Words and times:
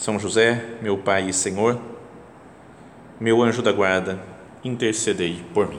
são 0.00 0.18
José, 0.18 0.78
meu 0.80 0.96
Pai 0.96 1.28
e 1.28 1.32
Senhor, 1.32 1.78
meu 3.20 3.42
anjo 3.42 3.60
da 3.60 3.70
guarda, 3.70 4.18
intercedei 4.64 5.44
por 5.52 5.68
mim. 5.68 5.78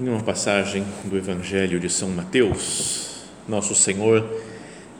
Em 0.00 0.08
uma 0.08 0.24
passagem 0.24 0.84
do 1.04 1.16
Evangelho 1.16 1.78
de 1.78 1.88
São 1.88 2.08
Mateus, 2.10 3.28
nosso 3.46 3.76
Senhor 3.76 4.28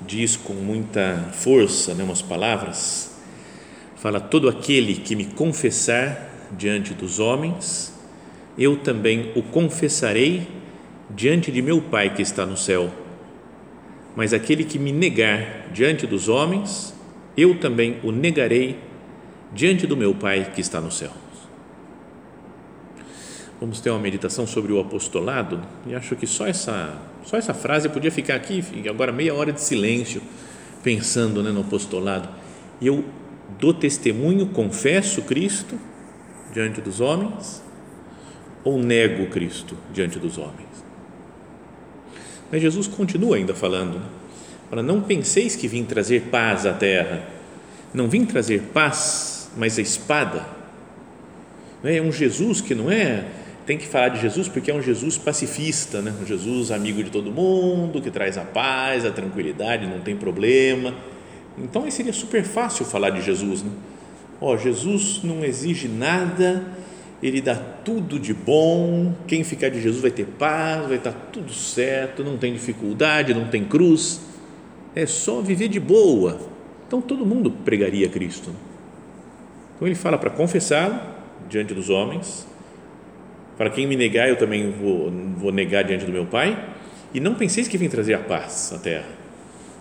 diz 0.04 0.36
com 0.36 0.52
muita 0.52 1.30
força, 1.32 1.94
né, 1.94 2.02
umas 2.02 2.22
palavras, 2.22 3.16
fala: 3.96 4.20
Todo 4.20 4.48
aquele 4.48 4.94
que 4.96 5.14
me 5.14 5.26
confessar 5.26 6.30
diante 6.56 6.94
dos 6.94 7.18
homens, 7.18 7.94
eu 8.58 8.76
também 8.76 9.32
o 9.34 9.42
confessarei 9.42 10.48
diante 11.10 11.52
de 11.52 11.62
meu 11.62 11.80
Pai 11.80 12.14
que 12.14 12.22
está 12.22 12.44
no 12.44 12.56
céu. 12.56 12.90
Mas 14.14 14.32
aquele 14.32 14.64
que 14.64 14.78
me 14.78 14.92
negar 14.92 15.68
diante 15.72 16.06
dos 16.06 16.28
homens, 16.28 16.94
eu 17.36 17.58
também 17.58 17.98
o 18.02 18.10
negarei 18.10 18.78
diante 19.52 19.86
do 19.86 19.96
meu 19.96 20.14
Pai 20.14 20.50
que 20.54 20.60
está 20.60 20.80
no 20.80 20.90
céu. 20.90 21.10
Vamos 23.60 23.80
ter 23.80 23.90
uma 23.90 23.98
meditação 23.98 24.46
sobre 24.46 24.72
o 24.72 24.80
apostolado 24.80 25.62
e 25.86 25.94
acho 25.94 26.14
que 26.14 26.26
só 26.26 26.46
essa 26.46 27.00
só 27.26 27.36
essa 27.36 27.52
frase 27.52 27.88
podia 27.88 28.10
ficar 28.10 28.36
aqui 28.36 28.64
agora 28.88 29.10
meia 29.10 29.34
hora 29.34 29.52
de 29.52 29.60
silêncio 29.60 30.22
pensando 30.82 31.42
né, 31.42 31.50
no 31.50 31.62
apostolado. 31.62 32.28
Eu 32.80 33.04
dou 33.58 33.74
testemunho, 33.74 34.46
confesso 34.46 35.22
Cristo 35.22 35.76
diante 36.52 36.80
dos 36.80 37.00
homens 37.00 37.62
ou 38.62 38.78
nego 38.78 39.26
Cristo 39.26 39.76
diante 39.92 40.20
dos 40.20 40.38
homens. 40.38 40.84
Mas 42.50 42.62
Jesus 42.62 42.86
continua 42.86 43.36
ainda 43.36 43.54
falando, 43.54 43.98
né? 43.98 44.06
para 44.70 44.80
não 44.80 45.00
penseis 45.00 45.56
que 45.56 45.66
vim 45.66 45.84
trazer 45.84 46.22
paz 46.30 46.64
à 46.64 46.72
terra. 46.72 47.26
Não 47.92 48.08
vim 48.08 48.24
trazer 48.24 48.62
paz, 48.72 49.50
mas 49.56 49.78
a 49.80 49.82
espada. 49.82 50.46
É 51.82 52.00
um 52.00 52.12
Jesus 52.12 52.60
que 52.60 52.74
não 52.74 52.90
é 52.90 53.24
tem 53.66 53.76
que 53.76 53.86
falar 53.86 54.10
de 54.10 54.20
Jesus 54.20 54.48
porque 54.48 54.70
é 54.70 54.74
um 54.74 54.80
Jesus 54.80 55.18
pacifista, 55.18 56.00
né? 56.00 56.14
um 56.22 56.24
Jesus 56.24 56.70
amigo 56.70 57.02
de 57.02 57.10
todo 57.10 57.32
mundo, 57.32 58.00
que 58.00 58.12
traz 58.12 58.38
a 58.38 58.42
paz, 58.42 59.04
a 59.04 59.10
tranquilidade, 59.10 59.86
não 59.86 60.00
tem 60.00 60.16
problema. 60.16 60.94
Então 61.58 61.82
aí 61.82 61.90
seria 61.90 62.12
super 62.12 62.44
fácil 62.44 62.84
falar 62.84 63.10
de 63.10 63.20
Jesus. 63.20 63.64
Né? 63.64 63.70
Oh, 64.40 64.56
Jesus 64.56 65.20
não 65.24 65.44
exige 65.44 65.88
nada, 65.88 66.64
ele 67.20 67.40
dá 67.40 67.56
tudo 67.56 68.20
de 68.20 68.32
bom. 68.32 69.12
Quem 69.26 69.42
ficar 69.42 69.68
de 69.68 69.82
Jesus 69.82 70.00
vai 70.00 70.12
ter 70.12 70.26
paz, 70.26 70.86
vai 70.86 70.98
estar 70.98 71.12
tudo 71.32 71.52
certo, 71.52 72.22
não 72.22 72.36
tem 72.36 72.52
dificuldade, 72.52 73.34
não 73.34 73.48
tem 73.48 73.64
cruz. 73.64 74.20
É 74.94 75.06
só 75.06 75.40
viver 75.40 75.66
de 75.66 75.80
boa. 75.80 76.38
Então 76.86 77.00
todo 77.00 77.26
mundo 77.26 77.50
pregaria 77.50 78.08
Cristo. 78.08 78.50
Então 79.74 79.88
ele 79.88 79.96
fala 79.96 80.16
para 80.16 80.30
confessá-lo 80.30 81.00
diante 81.48 81.74
dos 81.74 81.90
homens 81.90 82.46
para 83.56 83.70
quem 83.70 83.86
me 83.86 83.96
negar, 83.96 84.28
eu 84.28 84.36
também 84.36 84.70
vou, 84.70 85.10
vou 85.36 85.52
negar 85.52 85.84
diante 85.84 86.04
do 86.04 86.12
meu 86.12 86.26
Pai. 86.26 86.56
E 87.14 87.20
não 87.20 87.34
penseis 87.34 87.66
que 87.66 87.78
vim 87.78 87.88
trazer 87.88 88.14
a 88.14 88.18
paz 88.18 88.72
à 88.74 88.78
terra. 88.78 89.06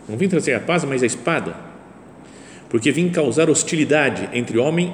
Não 0.08 0.18
vim 0.18 0.30
trazer 0.30 0.54
a 0.54 0.60
paz, 0.60 0.86
mas 0.86 1.04
a 1.04 1.06
espada. 1.06 1.56
Porque 2.70 2.92
vim 2.92 3.10
causar 3.10 3.50
hostilidade 3.50 4.30
entre 4.32 4.58
o 4.58 4.64
homem 4.64 4.94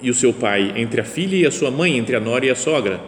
e 0.00 0.10
o 0.10 0.14
seu 0.14 0.32
pai, 0.32 0.72
entre 0.76 1.00
a 1.00 1.04
filha 1.04 1.36
e 1.36 1.46
a 1.46 1.50
sua 1.50 1.70
mãe, 1.70 1.96
entre 1.98 2.16
a 2.16 2.20
nora 2.20 2.46
e 2.46 2.50
a 2.50 2.54
sogra. 2.54 3.00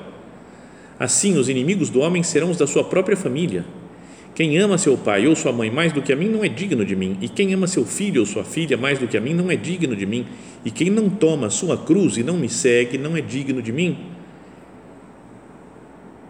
Assim, 0.99 1.37
os 1.37 1.49
inimigos 1.49 1.91
do 1.91 2.01
homem 2.01 2.23
serão 2.23 2.51
os 2.51 2.56
da 2.56 2.67
sua 2.67 2.85
própria 2.85 3.17
família. 3.17 3.65
Quem 4.35 4.59
ama 4.59 4.79
seu 4.79 4.97
pai 4.97 5.27
ou 5.27 5.35
sua 5.35 5.53
mãe 5.53 5.71
mais 5.71 5.93
do 5.93 6.03
que 6.03 6.12
a 6.12 6.17
mim 6.17 6.29
não 6.29 6.45
é 6.45 6.49
digno 6.49 6.85
de 6.85 6.95
mim, 6.95 7.17
e 7.21 7.29
quem 7.29 7.53
ama 7.55 7.67
seu 7.67 7.85
filho 7.85 8.21
ou 8.21 8.27
sua 8.27 8.45
filha 8.45 8.77
mais 8.77 8.99
do 8.99 9.06
que 9.06 9.17
a 9.17 9.21
mim 9.21 9.33
não 9.33 9.51
é 9.51 9.56
digno 9.56 9.95
de 9.95 10.06
mim, 10.06 10.27
e 10.65 10.71
quem 10.71 10.91
não 10.91 11.09
toma 11.09 11.51
sua 11.51 11.77
cruz 11.77 12.17
e 12.17 12.23
não 12.23 12.37
me 12.37 12.49
segue 12.49 12.99
não 12.99 13.17
é 13.17 13.21
digno 13.21 13.62
de 13.62 13.73
mim. 13.73 13.97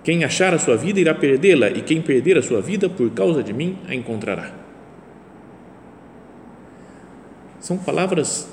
Quem 0.04 0.22
achar 0.22 0.52
a 0.52 0.58
sua 0.58 0.76
vida 0.76 1.00
irá 1.00 1.14
perdê-la, 1.14 1.70
e 1.70 1.80
quem 1.80 2.02
perder 2.02 2.36
a 2.36 2.42
sua 2.42 2.60
vida 2.60 2.90
por 2.90 3.10
causa 3.10 3.42
de 3.42 3.54
mim 3.54 3.78
a 3.88 3.94
encontrará. 3.94 4.52
São 7.58 7.78
palavras 7.78 8.46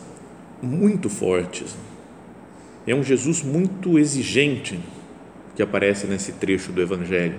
muito 0.64 1.10
fortes. 1.10 1.76
É 2.88 2.96
um 2.96 3.04
Jesus 3.04 3.44
muito 3.44 4.00
exigente 4.00 4.80
que 5.54 5.62
aparece 5.62 6.08
nesse 6.08 6.32
trecho 6.32 6.72
do 6.72 6.82
Evangelho. 6.82 7.38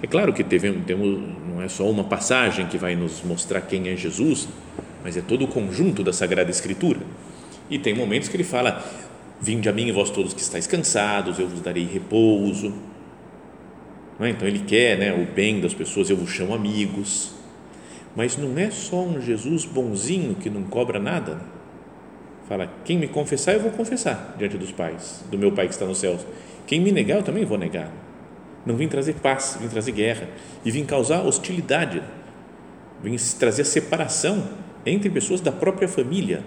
É 0.00 0.06
claro 0.06 0.32
que 0.32 0.44
temos, 0.44 1.22
não 1.48 1.60
é 1.60 1.68
só 1.68 1.90
uma 1.90 2.04
passagem 2.04 2.66
que 2.68 2.78
vai 2.78 2.94
nos 2.94 3.22
mostrar 3.24 3.62
quem 3.62 3.88
é 3.88 3.96
Jesus, 3.96 4.48
mas 5.02 5.16
é 5.16 5.20
todo 5.20 5.44
o 5.44 5.48
conjunto 5.48 6.04
da 6.04 6.12
Sagrada 6.12 6.50
Escritura. 6.50 7.00
E 7.68 7.78
tem 7.78 7.94
momentos 7.94 8.28
que 8.28 8.36
ele 8.36 8.44
fala: 8.44 8.84
Vinde 9.42 9.68
a 9.68 9.72
mim, 9.72 9.90
vós 9.90 10.08
todos 10.08 10.32
que 10.32 10.40
estáis 10.40 10.68
cansados, 10.68 11.36
eu 11.40 11.48
vos 11.48 11.60
darei 11.60 11.84
repouso. 11.84 12.72
É? 14.20 14.28
Então 14.28 14.46
ele 14.46 14.60
quer 14.60 14.96
né, 14.96 15.12
o 15.12 15.26
bem 15.34 15.60
das 15.60 15.74
pessoas, 15.74 16.08
eu 16.08 16.16
vos 16.16 16.30
chamo 16.30 16.54
amigos. 16.54 17.32
Mas 18.14 18.36
não 18.36 18.56
é 18.56 18.70
só 18.70 19.02
um 19.02 19.20
Jesus 19.20 19.64
bonzinho 19.64 20.36
que 20.36 20.48
não 20.48 20.62
cobra 20.62 21.00
nada. 21.00 21.40
Fala, 22.48 22.70
quem 22.84 22.96
me 22.96 23.08
confessar, 23.08 23.54
eu 23.54 23.60
vou 23.60 23.72
confessar 23.72 24.36
diante 24.38 24.56
dos 24.56 24.70
pais, 24.70 25.24
do 25.28 25.36
meu 25.36 25.50
Pai 25.50 25.66
que 25.66 25.72
está 25.72 25.86
nos 25.86 25.98
céus. 25.98 26.24
Quem 26.64 26.80
me 26.80 26.92
negar, 26.92 27.16
eu 27.16 27.24
também 27.24 27.44
vou 27.44 27.58
negar. 27.58 27.90
Não 28.64 28.76
vim 28.76 28.86
trazer 28.86 29.14
paz, 29.14 29.58
vim 29.60 29.66
trazer 29.66 29.90
guerra 29.90 30.28
e 30.64 30.70
vim 30.70 30.84
causar 30.84 31.22
hostilidade, 31.22 32.00
vim 33.02 33.16
trazer 33.40 33.64
separação 33.64 34.48
entre 34.86 35.10
pessoas 35.10 35.40
da 35.40 35.50
própria 35.50 35.88
família. 35.88 36.44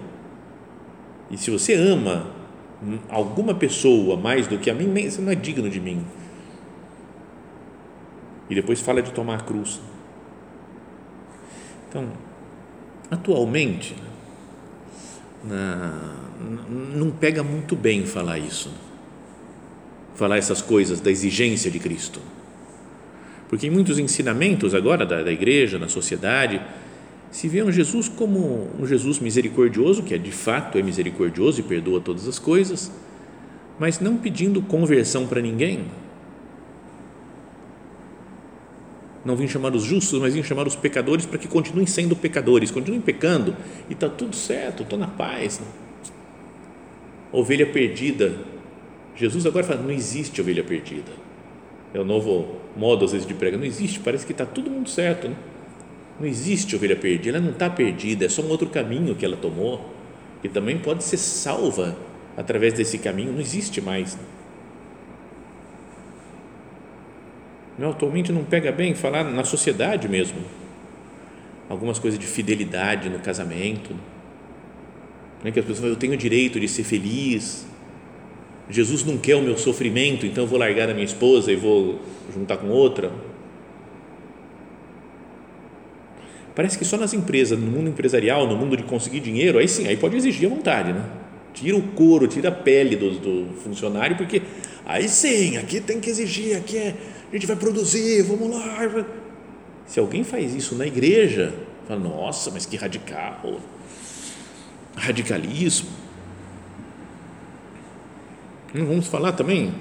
E 1.29 1.37
se 1.37 1.51
você 1.51 1.73
ama 1.73 2.44
alguma 3.09 3.53
pessoa 3.53 4.17
mais 4.17 4.47
do 4.47 4.57
que 4.57 4.69
a 4.69 4.73
mim, 4.73 5.09
você 5.09 5.21
não 5.21 5.31
é 5.31 5.35
digno 5.35 5.69
de 5.69 5.79
mim. 5.79 6.05
E 8.49 8.55
depois 8.55 8.81
fala 8.81 9.01
de 9.01 9.11
tomar 9.11 9.35
a 9.35 9.41
cruz. 9.41 9.79
Então, 11.89 12.09
atualmente, 13.09 13.95
não 16.93 17.11
pega 17.11 17.43
muito 17.43 17.75
bem 17.75 18.05
falar 18.05 18.37
isso, 18.37 18.71
falar 20.15 20.37
essas 20.37 20.61
coisas 20.61 20.99
da 20.99 21.09
exigência 21.09 21.71
de 21.71 21.79
Cristo. 21.79 22.19
Porque 23.47 23.67
em 23.67 23.69
muitos 23.69 23.99
ensinamentos 23.99 24.73
agora 24.73 25.05
da, 25.05 25.23
da 25.23 25.31
igreja, 25.31 25.77
na 25.77 25.87
sociedade, 25.87 26.61
se 27.35 27.49
vê 27.49 27.61
um 27.61 27.69
Jesus 27.69 28.07
como 28.07 28.69
um 28.79 28.87
Jesus 28.87 29.19
misericordioso, 29.19 30.03
que 30.03 30.13
é 30.13 30.17
de 30.17 30.31
fato 30.31 30.77
é 30.77 30.81
misericordioso 30.81 31.59
e 31.59 31.63
perdoa 31.63 31.99
todas 31.99 32.29
as 32.29 32.39
coisas, 32.39 32.89
mas 33.77 33.99
não 33.99 34.15
pedindo 34.15 34.61
conversão 34.61 35.27
para 35.27 35.41
ninguém. 35.41 35.83
Não 39.25 39.35
vim 39.35 39.49
chamar 39.49 39.75
os 39.75 39.83
justos, 39.83 40.17
mas 40.21 40.33
vim 40.33 40.43
chamar 40.43 40.65
os 40.65 40.77
pecadores 40.77 41.25
para 41.25 41.37
que 41.37 41.45
continuem 41.45 41.85
sendo 41.85 42.15
pecadores, 42.15 42.71
continuem 42.71 43.01
pecando 43.01 43.53
e 43.89 43.93
está 43.93 44.07
tudo 44.07 44.33
certo, 44.33 44.83
estou 44.83 44.97
na 44.97 45.07
paz. 45.07 45.61
Ovelha 47.33 47.65
perdida. 47.65 48.33
Jesus 49.13 49.45
agora 49.45 49.65
fala: 49.65 49.81
não 49.81 49.91
existe 49.91 50.39
ovelha 50.39 50.63
perdida. 50.63 51.11
É 51.93 51.99
o 51.99 52.05
novo 52.05 52.61
modo 52.77 53.03
às 53.03 53.11
vezes 53.11 53.27
de 53.27 53.33
pregar. 53.33 53.59
Não 53.59 53.67
existe, 53.67 53.99
parece 53.99 54.25
que 54.25 54.31
está 54.31 54.45
todo 54.45 54.71
mundo 54.71 54.89
certo. 54.89 55.27
Né? 55.27 55.35
Não 56.19 56.27
existe 56.27 56.75
ovelha 56.75 56.95
perdida, 56.95 57.37
ela 57.37 57.45
não 57.45 57.51
está 57.51 57.69
perdida, 57.69 58.25
é 58.25 58.29
só 58.29 58.41
um 58.41 58.49
outro 58.49 58.67
caminho 58.69 59.15
que 59.15 59.25
ela 59.25 59.35
tomou, 59.35 59.93
que 60.41 60.47
também 60.47 60.77
pode 60.77 61.03
ser 61.03 61.17
salva 61.17 61.97
através 62.37 62.73
desse 62.73 62.97
caminho, 62.97 63.33
não 63.33 63.41
existe 63.41 63.81
mais. 63.81 64.17
Não, 67.77 67.89
atualmente 67.89 68.31
não 68.31 68.43
pega 68.43 68.71
bem 68.71 68.95
falar 68.95 69.23
na 69.23 69.43
sociedade 69.43 70.07
mesmo. 70.07 70.39
algumas 71.67 71.97
coisas 71.97 72.19
de 72.19 72.27
fidelidade 72.27 73.09
no 73.09 73.19
casamento, 73.19 73.93
né? 75.43 75.51
que 75.51 75.59
as 75.59 75.65
pessoas 75.65 75.79
falam, 75.79 75.93
eu 75.93 75.99
tenho 75.99 76.13
o 76.13 76.17
direito 76.17 76.59
de 76.59 76.67
ser 76.67 76.83
feliz, 76.83 77.65
Jesus 78.69 79.03
não 79.03 79.17
quer 79.17 79.35
o 79.35 79.41
meu 79.41 79.57
sofrimento, 79.57 80.25
então 80.25 80.43
eu 80.43 80.47
vou 80.47 80.57
largar 80.57 80.89
a 80.89 80.93
minha 80.93 81.05
esposa 81.05 81.51
e 81.51 81.55
vou 81.55 81.99
juntar 82.33 82.57
com 82.57 82.67
outra. 82.69 83.11
Parece 86.55 86.77
que 86.77 86.85
só 86.85 86.95
nas 86.95 87.13
empresas, 87.13 87.59
no 87.59 87.67
mundo 87.67 87.89
empresarial, 87.89 88.47
no 88.47 88.55
mundo 88.55 88.77
de 88.77 88.83
conseguir 88.83 89.19
dinheiro, 89.19 89.59
aí 89.59 89.67
sim, 89.67 89.87
aí 89.87 89.97
pode 89.97 90.15
exigir 90.15 90.49
à 90.49 90.55
vontade, 90.55 90.93
né? 90.93 91.03
Tira 91.53 91.75
o 91.75 91.81
couro, 91.81 92.27
tira 92.27 92.47
a 92.47 92.51
pele 92.51 92.95
do, 92.95 93.11
do 93.19 93.53
funcionário, 93.55 94.15
porque 94.15 94.41
aí 94.85 95.07
sim, 95.09 95.57
aqui 95.57 95.81
tem 95.81 95.99
que 95.99 96.09
exigir, 96.09 96.55
aqui 96.55 96.77
é, 96.77 96.95
a 97.29 97.35
gente 97.35 97.45
vai 97.45 97.57
produzir, 97.57 98.23
vamos 98.23 98.49
lá. 98.49 99.05
Se 99.85 99.99
alguém 99.99 100.23
faz 100.23 100.55
isso 100.55 100.75
na 100.75 100.87
igreja, 100.87 101.53
fala, 101.87 101.99
nossa, 101.99 102.49
mas 102.51 102.65
que 102.65 102.77
radical, 102.77 103.59
radicalismo. 104.95 105.89
Vamos 108.73 109.07
falar 109.07 109.33
também, 109.33 109.73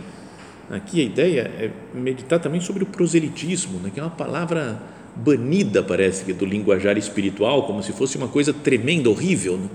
aqui 0.70 1.00
a 1.00 1.04
ideia 1.04 1.40
é 1.42 1.70
meditar 1.96 2.40
também 2.40 2.60
sobre 2.60 2.82
o 2.82 2.86
proselitismo, 2.86 3.78
né, 3.78 3.90
que 3.92 4.00
é 4.00 4.02
uma 4.02 4.10
palavra 4.10 4.80
banida, 5.16 5.82
parece, 5.82 6.32
do 6.32 6.44
linguajar 6.44 6.98
espiritual, 6.98 7.66
como 7.66 7.82
se 7.82 7.92
fosse 7.92 8.16
uma 8.16 8.28
coisa 8.28 8.52
tremenda, 8.52 9.08
horrível. 9.08 9.56
Né? 9.56 9.68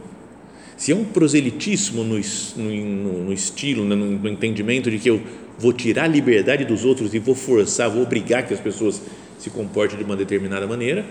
Se 0.75 0.91
é 0.91 0.95
um 0.95 1.05
proselitismo 1.05 2.03
no, 2.03 2.19
no, 2.57 3.23
no 3.25 3.33
estilo, 3.33 3.85
né, 3.85 3.95
no, 3.95 4.05
no 4.05 4.29
entendimento 4.29 4.89
de 4.89 4.99
que 4.99 5.09
eu 5.09 5.21
vou 5.57 5.73
tirar 5.73 6.05
a 6.05 6.07
liberdade 6.07 6.63
dos 6.65 6.85
outros 6.85 7.13
e 7.13 7.19
vou 7.19 7.35
forçar, 7.35 7.89
vou 7.89 8.01
obrigar 8.01 8.47
que 8.47 8.53
as 8.53 8.59
pessoas 8.59 9.01
se 9.37 9.49
comportem 9.49 9.97
de 9.97 10.03
uma 10.03 10.15
determinada 10.15 10.65
maneira, 10.67 11.05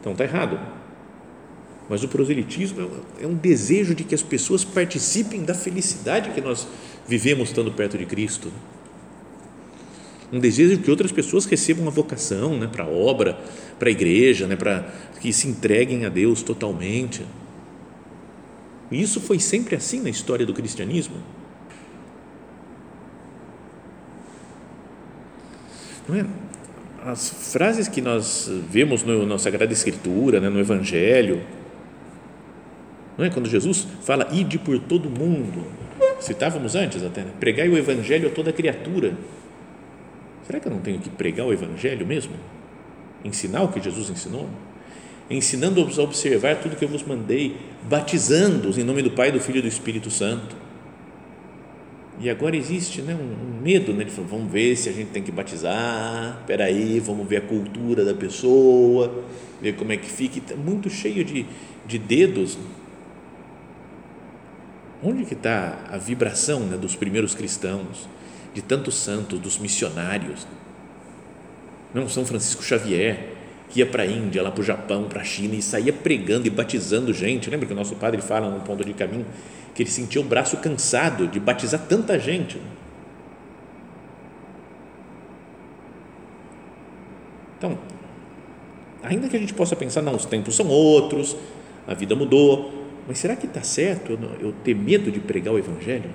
então 0.00 0.12
está 0.12 0.24
errado. 0.24 0.58
Mas 1.88 2.02
o 2.02 2.08
proselitismo 2.08 2.90
é 3.20 3.26
um 3.26 3.34
desejo 3.34 3.94
de 3.94 4.02
que 4.02 4.14
as 4.14 4.22
pessoas 4.22 4.64
participem 4.64 5.44
da 5.44 5.54
felicidade 5.54 6.30
que 6.30 6.40
nós 6.40 6.66
vivemos 7.06 7.48
estando 7.48 7.70
perto 7.70 7.96
de 7.96 8.04
Cristo. 8.04 8.50
Um 10.32 10.40
desejo 10.40 10.76
de 10.76 10.82
que 10.82 10.90
outras 10.90 11.12
pessoas 11.12 11.44
recebam 11.44 11.86
a 11.86 11.90
vocação 11.90 12.58
né, 12.58 12.68
para 12.70 12.84
a 12.84 12.88
obra, 12.88 13.38
para 13.78 13.88
a 13.88 13.92
igreja, 13.92 14.46
né, 14.46 14.56
para 14.56 14.92
que 15.20 15.32
se 15.32 15.46
entreguem 15.46 16.04
a 16.04 16.08
Deus 16.08 16.42
totalmente. 16.42 17.24
E 18.90 19.00
isso 19.00 19.20
foi 19.20 19.38
sempre 19.38 19.76
assim 19.76 20.00
na 20.00 20.10
história 20.10 20.44
do 20.44 20.52
cristianismo. 20.52 21.16
Não 26.08 26.16
é? 26.16 26.26
As 27.04 27.52
frases 27.52 27.86
que 27.86 28.00
nós 28.00 28.50
vemos 28.68 29.02
no, 29.04 29.24
na 29.26 29.38
Sagrada 29.38 29.72
Escritura, 29.72 30.40
né, 30.40 30.48
no 30.48 30.58
Evangelho, 30.58 31.40
não 33.16 33.24
é? 33.24 33.30
quando 33.30 33.48
Jesus 33.48 33.86
fala, 34.02 34.28
ide 34.32 34.58
por 34.58 34.78
todo 34.78 35.08
mundo, 35.08 35.64
citávamos 36.20 36.74
antes 36.74 37.02
até, 37.02 37.22
né? 37.22 37.30
pregai 37.40 37.68
o 37.68 37.78
Evangelho 37.78 38.28
a 38.28 38.30
toda 38.30 38.52
criatura. 38.52 39.14
Será 40.46 40.60
que 40.60 40.68
eu 40.68 40.72
não 40.72 40.80
tenho 40.80 40.98
que 40.98 41.10
pregar 41.10 41.46
o 41.46 41.52
Evangelho 41.52 42.06
mesmo? 42.06 42.34
Ensinar 43.24 43.62
o 43.62 43.68
que 43.68 43.80
Jesus 43.80 44.10
ensinou? 44.10 44.48
Ensinando-os 45.28 45.98
a 45.98 46.02
observar 46.02 46.56
tudo 46.56 46.76
que 46.76 46.84
eu 46.84 46.88
vos 46.88 47.02
mandei, 47.02 47.56
batizando-os 47.88 48.78
em 48.78 48.84
nome 48.84 49.02
do 49.02 49.10
Pai, 49.10 49.32
do 49.32 49.40
Filho 49.40 49.58
e 49.58 49.62
do 49.62 49.68
Espírito 49.68 50.10
Santo. 50.10 50.54
E 52.20 52.30
agora 52.30 52.56
existe 52.56 53.02
né, 53.02 53.14
um, 53.14 53.60
medo, 53.60 53.92
né, 53.92 54.04
de 54.04 54.10
falar, 54.10 54.28
vamos 54.28 54.50
ver 54.50 54.76
se 54.76 54.88
a 54.88 54.92
gente 54.92 55.10
tem 55.10 55.22
que 55.22 55.32
batizar, 55.32 56.38
espera 56.40 56.64
aí, 56.64 57.00
vamos 57.00 57.26
ver 57.26 57.38
a 57.38 57.40
cultura 57.42 58.04
da 58.04 58.14
pessoa, 58.14 59.22
ver 59.60 59.74
como 59.74 59.92
é 59.92 59.96
que 59.96 60.08
fica, 60.08 60.38
está 60.38 60.54
muito 60.54 60.88
cheio 60.88 61.24
de, 61.24 61.44
de 61.86 61.98
dedos 61.98 62.56
Onde 65.02 65.24
que 65.24 65.34
está 65.34 65.78
a 65.90 65.98
vibração 65.98 66.60
né, 66.60 66.76
dos 66.76 66.96
primeiros 66.96 67.34
cristãos, 67.34 68.08
de 68.56 68.62
tantos 68.62 68.94
santos, 68.94 69.38
dos 69.38 69.58
missionários? 69.58 70.46
Não, 71.92 72.08
São 72.08 72.24
Francisco 72.24 72.62
Xavier, 72.62 73.28
que 73.68 73.80
ia 73.80 73.86
para 73.86 74.04
a 74.04 74.06
Índia, 74.06 74.42
lá 74.42 74.50
para 74.50 74.62
o 74.62 74.64
Japão, 74.64 75.04
para 75.04 75.20
a 75.20 75.24
China 75.24 75.54
e 75.54 75.60
saía 75.60 75.92
pregando 75.92 76.46
e 76.46 76.50
batizando 76.50 77.12
gente. 77.12 77.50
Lembra 77.50 77.66
que 77.66 77.74
o 77.74 77.76
nosso 77.76 77.94
padre 77.96 78.22
fala 78.22 78.48
no 78.48 78.60
ponto 78.60 78.82
de 78.82 78.94
caminho 78.94 79.26
que 79.74 79.82
ele 79.82 79.90
sentia 79.90 80.22
o 80.22 80.24
braço 80.24 80.56
cansado 80.56 81.28
de 81.28 81.38
batizar 81.38 81.82
tanta 81.86 82.18
gente. 82.18 82.58
Então, 87.58 87.78
ainda 89.02 89.28
que 89.28 89.36
a 89.36 89.38
gente 89.38 89.52
possa 89.52 89.76
pensar, 89.76 90.00
não, 90.00 90.14
os 90.14 90.24
tempos 90.24 90.56
são 90.56 90.68
outros, 90.68 91.36
a 91.86 91.92
vida 91.92 92.16
mudou, 92.16 92.86
mas 93.06 93.18
será 93.18 93.36
que 93.36 93.44
está 93.44 93.62
certo 93.62 94.18
eu, 94.40 94.52
ter 94.64 94.74
medo 94.74 95.10
de 95.10 95.20
pregar 95.20 95.52
o 95.52 95.58
Evangelho? 95.58 96.10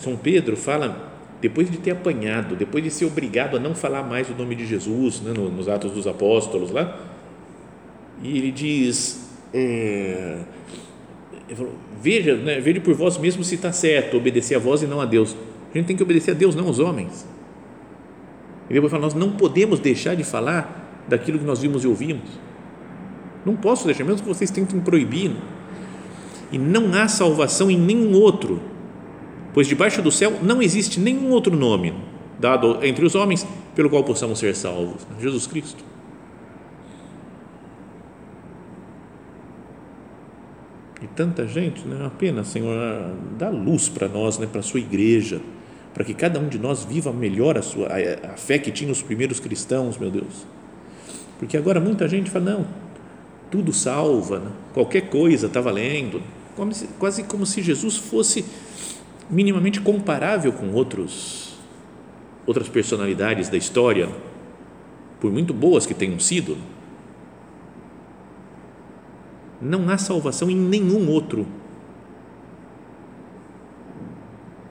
São 0.00 0.16
Pedro 0.16 0.56
fala, 0.56 1.12
depois 1.40 1.70
de 1.70 1.78
ter 1.78 1.92
apanhado, 1.92 2.56
depois 2.56 2.82
de 2.82 2.90
ser 2.90 3.04
obrigado 3.04 3.56
a 3.56 3.60
não 3.60 3.74
falar 3.74 4.02
mais 4.02 4.28
o 4.28 4.34
nome 4.34 4.54
de 4.54 4.66
Jesus 4.66 5.20
né, 5.20 5.32
nos 5.32 5.68
Atos 5.68 5.92
dos 5.92 6.06
Apóstolos 6.06 6.70
lá, 6.70 6.98
e 8.22 8.36
ele 8.36 8.50
diz: 8.50 9.28
é, 9.52 10.38
veja, 12.00 12.36
né, 12.36 12.60
veja 12.60 12.80
por 12.80 12.94
vós 12.94 13.18
mesmos 13.18 13.46
se 13.46 13.54
está 13.56 13.72
certo 13.72 14.16
obedecer 14.16 14.54
a 14.54 14.58
vós 14.58 14.82
e 14.82 14.86
não 14.86 15.00
a 15.00 15.04
Deus. 15.04 15.36
A 15.72 15.76
gente 15.78 15.86
tem 15.86 15.96
que 15.96 16.02
obedecer 16.02 16.32
a 16.32 16.34
Deus, 16.34 16.54
não 16.54 16.66
aos 16.66 16.78
homens. 16.78 17.26
E 18.68 18.74
depois 18.74 18.90
fala: 18.90 19.02
nós 19.02 19.14
não 19.14 19.32
podemos 19.32 19.80
deixar 19.80 20.14
de 20.14 20.24
falar 20.24 21.04
daquilo 21.08 21.38
que 21.38 21.44
nós 21.44 21.60
vimos 21.60 21.84
e 21.84 21.86
ouvimos. 21.86 22.28
Não 23.44 23.56
posso 23.56 23.84
deixar, 23.86 24.04
mesmo 24.04 24.22
que 24.22 24.28
vocês 24.28 24.50
tentem 24.50 24.80
proibir. 24.80 25.32
E 26.52 26.58
não 26.58 26.92
há 26.94 27.06
salvação 27.06 27.70
em 27.70 27.78
nenhum 27.78 28.12
outro, 28.20 28.60
pois 29.52 29.66
debaixo 29.66 30.02
do 30.02 30.10
céu 30.10 30.38
não 30.42 30.62
existe 30.62 31.00
nenhum 31.00 31.30
outro 31.30 31.56
nome 31.56 31.94
dado 32.38 32.78
entre 32.82 33.04
os 33.04 33.14
homens 33.14 33.46
pelo 33.74 33.90
qual 33.90 34.02
possamos 34.02 34.38
ser 34.38 34.56
salvos. 34.56 35.06
Jesus 35.20 35.46
Cristo. 35.46 35.84
E 41.02 41.06
tanta 41.06 41.46
gente, 41.46 41.86
né? 41.86 42.04
apenas, 42.06 42.48
Senhor, 42.48 42.76
dá 43.38 43.48
luz 43.48 43.88
para 43.88 44.08
nós, 44.08 44.38
né? 44.38 44.46
para 44.46 44.60
a 44.60 44.62
sua 44.62 44.80
igreja, 44.80 45.40
para 45.94 46.04
que 46.04 46.12
cada 46.12 46.38
um 46.38 46.48
de 46.48 46.58
nós 46.58 46.84
viva 46.84 47.12
melhor 47.12 47.56
a, 47.56 47.62
sua, 47.62 47.88
a, 47.88 48.32
a 48.32 48.36
fé 48.36 48.58
que 48.58 48.70
tinha 48.70 48.92
os 48.92 49.00
primeiros 49.00 49.40
cristãos, 49.40 49.96
meu 49.96 50.10
Deus. 50.10 50.46
Porque 51.38 51.56
agora 51.56 51.80
muita 51.80 52.06
gente 52.06 52.30
fala, 52.30 52.52
não, 52.52 52.66
tudo 53.50 53.72
salva, 53.72 54.40
né? 54.40 54.50
qualquer 54.74 55.08
coisa 55.08 55.46
está 55.46 55.60
valendo, 55.60 56.22
como 56.54 56.74
se, 56.74 56.86
quase 56.98 57.22
como 57.22 57.46
se 57.46 57.62
Jesus 57.62 57.96
fosse 57.96 58.44
minimamente 59.30 59.80
comparável 59.80 60.52
com 60.52 60.72
outros 60.72 61.50
outras 62.46 62.68
personalidades 62.68 63.48
da 63.48 63.56
história, 63.56 64.08
por 65.20 65.30
muito 65.30 65.54
boas 65.54 65.86
que 65.86 65.94
tenham 65.94 66.18
sido. 66.18 66.56
Não 69.60 69.88
há 69.88 69.98
salvação 69.98 70.50
em 70.50 70.56
nenhum 70.56 71.08
outro, 71.08 71.46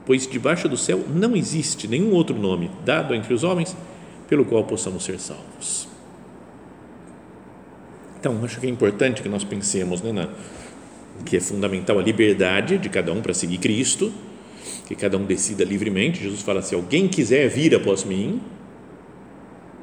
pois 0.06 0.28
debaixo 0.28 0.68
do 0.68 0.76
céu 0.76 1.06
não 1.08 1.36
existe 1.36 1.88
nenhum 1.88 2.12
outro 2.12 2.36
nome 2.38 2.72
dado 2.84 3.14
entre 3.14 3.34
os 3.34 3.44
homens 3.44 3.78
pelo 4.28 4.44
qual 4.44 4.64
possamos 4.64 5.04
ser 5.04 5.20
salvos. 5.20 5.88
Então, 8.20 8.44
acho 8.44 8.60
que 8.60 8.68
é 8.68 8.70
importante 8.70 9.22
que 9.22 9.30
nós 9.30 9.44
pensemos 9.44 10.02
né, 10.02 10.12
na, 10.12 10.28
que 11.24 11.38
é 11.38 11.40
fundamental 11.40 11.98
a 11.98 12.02
liberdade 12.02 12.78
de 12.78 12.90
cada 12.90 13.14
um 13.14 13.22
para 13.22 13.34
seguir 13.34 13.60
Cristo, 13.60 14.12
que 14.90 14.96
cada 14.96 15.18
um 15.18 15.24
decida 15.24 15.64
livremente. 15.64 16.24
Jesus 16.24 16.42
fala: 16.42 16.64
se 16.64 16.74
alguém 16.74 17.08
quiser 17.08 17.48
vir 17.48 17.76
após 17.76 18.04
mim, 18.04 18.42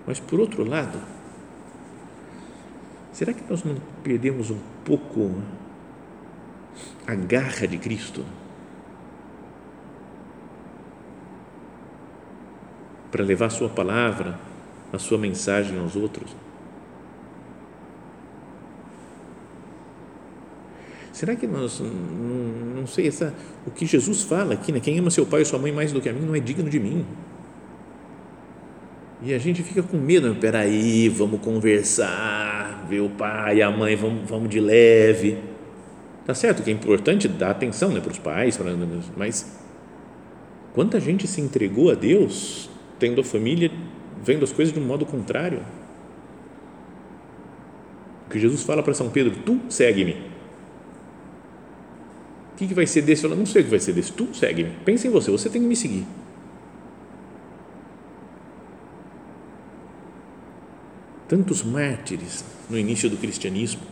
mas 0.05 0.19
por 0.19 0.41
outro 0.41 0.69
lado, 0.69 0.99
será 3.13 3.33
que 3.33 3.43
nós 3.49 3.63
não 3.63 3.77
perdemos 4.03 4.51
um 4.51 4.59
pouco 4.85 5.41
a 7.07 7.15
garra 7.15 7.69
de 7.69 7.79
Cristo? 7.79 8.25
Para 13.13 13.23
levar 13.23 13.47
a 13.47 13.51
Sua 13.51 13.69
palavra, 13.69 14.41
a 14.93 14.99
Sua 14.99 15.17
mensagem 15.17 15.79
aos 15.79 15.95
outros? 15.95 16.35
Será 21.16 21.35
que 21.35 21.46
nós, 21.46 21.80
não, 21.80 22.80
não 22.80 22.87
sei, 22.87 23.08
essa, 23.08 23.32
o 23.66 23.70
que 23.70 23.87
Jesus 23.87 24.20
fala 24.20 24.52
aqui, 24.52 24.70
né? 24.70 24.80
quem 24.80 24.99
ama 24.99 25.08
seu 25.11 25.25
pai 25.25 25.40
e 25.40 25.44
sua 25.46 25.58
mãe 25.58 25.73
mais 25.73 25.90
do 25.90 25.99
que 25.99 26.11
a 26.11 26.12
mim 26.12 26.20
não 26.20 26.35
é 26.35 26.40
digno 26.40 26.68
de 26.68 26.78
mim. 26.78 27.06
E 29.23 29.32
a 29.32 29.38
gente 29.38 29.62
fica 29.62 29.82
com 29.82 29.96
medo, 29.96 30.37
peraí, 30.38 31.08
vamos 31.08 31.40
conversar, 31.40 32.85
ver 32.87 33.00
o 33.00 33.08
pai 33.08 33.56
e 33.56 33.62
a 33.62 33.70
mãe, 33.70 33.96
vamos, 33.96 34.28
vamos 34.28 34.50
de 34.50 34.61
leve. 34.61 35.38
Tá 36.26 36.35
certo 36.35 36.62
que 36.62 36.68
é 36.68 36.75
importante 36.75 37.26
dar 37.28 37.52
atenção 37.52 37.92
né, 37.92 38.00
para 38.00 38.12
os 38.12 38.18
pais, 38.18 38.58
mas 39.16 39.58
quanta 40.75 41.00
gente 41.00 41.26
se 41.26 41.40
entregou 41.40 41.90
a 41.90 41.94
Deus 41.94 42.68
tendo 42.99 43.23
a 43.23 43.25
família 43.25 43.70
vendo 44.23 44.44
as 44.44 44.52
coisas 44.52 44.75
de 44.75 44.78
um 44.78 44.85
modo 44.85 45.06
contrário. 45.06 45.62
O 48.26 48.30
que 48.30 48.38
Jesus 48.38 48.62
fala 48.64 48.82
para 48.82 48.92
São 48.92 49.08
Pedro: 49.08 49.35
Tu 49.46 49.58
segue-me. 49.70 50.36
O 52.57 52.59
que, 52.59 52.69
que 52.69 52.73
vai 52.73 52.87
ser 52.87 53.03
desse? 53.03 53.23
Eu 53.23 53.37
não 53.37 53.45
sei 53.45 53.61
o 53.61 53.65
que 53.67 53.71
vai 53.71 53.79
ser 53.79 53.93
desse. 53.93 54.11
Tu 54.13 54.27
segue-me. 54.33 54.71
Pensa 54.83 55.07
em 55.07 55.11
você, 55.11 55.31
você 55.31 55.51
tem 55.51 55.61
que 55.61 55.69
me 55.69 55.77
seguir. 55.77 56.07
Tantos 61.29 61.63
mártires 61.63 62.47
no 62.71 62.79
início 62.79 63.11
do 63.11 63.19
cristianismo 63.19 63.83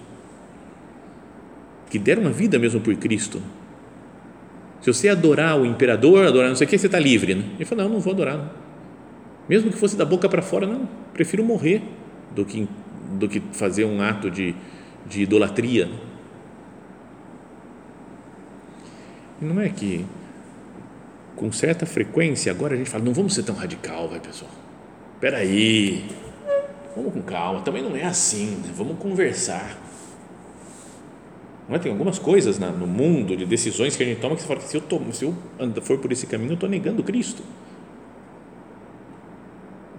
que 1.90 1.99
deram 1.99 2.26
a 2.26 2.30
vida 2.30 2.59
mesmo 2.59 2.80
por 2.80 2.97
Cristo. 2.97 3.42
Se 4.80 4.90
você 4.90 5.11
adorar 5.11 5.61
o 5.61 5.66
imperador, 5.66 6.26
adorar 6.26 6.49
não 6.49 6.56
sei 6.56 6.66
o 6.66 6.71
que, 6.71 6.78
você 6.78 6.87
está 6.87 6.99
livre. 6.99 7.35
Né? 7.35 7.44
Ele 7.56 7.66
falou: 7.66 7.85
Não, 7.85 7.92
não 7.92 8.00
vou 8.00 8.14
adorar. 8.14 8.38
Não. 8.38 8.50
Mesmo 9.47 9.71
que 9.71 9.76
fosse 9.76 9.94
da 9.94 10.06
boca 10.06 10.26
para 10.26 10.40
fora, 10.40 10.66
não. 10.66 10.88
Prefiro 11.12 11.44
morrer 11.44 11.83
do 12.35 12.47
que, 12.47 12.66
do 13.18 13.28
que 13.28 13.42
fazer 13.52 13.85
um 13.85 14.00
ato 14.00 14.30
de, 14.30 14.54
de 15.06 15.21
idolatria. 15.21 15.90
E 19.33 19.33
não 19.44 19.60
é 19.60 19.68
que 19.68 20.06
com 21.36 21.50
certa 21.52 21.84
frequência 21.84 22.50
agora 22.52 22.74
a 22.74 22.76
gente 22.76 22.90
fala: 22.90 23.04
Não 23.04 23.12
vamos 23.12 23.34
ser 23.34 23.42
tão 23.42 23.54
radical, 23.54 24.08
vai 24.08 24.20
pessoal. 24.20 24.50
Espera 25.14 25.38
aí. 25.38 26.04
Vamos 26.94 27.12
com 27.12 27.22
calma. 27.22 27.62
Também 27.62 27.82
não 27.82 27.96
é 27.96 28.04
assim. 28.04 28.56
Né? 28.56 28.72
Vamos 28.74 28.98
conversar. 28.98 29.76
Não 31.68 31.76
é? 31.76 31.78
Tem 31.78 31.90
algumas 31.90 32.18
coisas 32.18 32.58
na, 32.58 32.70
no 32.70 32.86
mundo 32.86 33.36
de 33.36 33.46
decisões 33.46 33.96
que 33.96 34.02
a 34.02 34.06
gente 34.06 34.20
toma 34.20 34.36
que 34.36 34.42
você 34.42 34.48
fala 34.48 34.60
se 34.60 34.76
eu, 34.76 34.82
se 35.12 35.24
eu 35.24 35.34
for 35.82 35.98
por 35.98 36.12
esse 36.12 36.26
caminho, 36.26 36.50
eu 36.50 36.54
estou 36.54 36.68
negando 36.68 37.02
Cristo. 37.02 37.42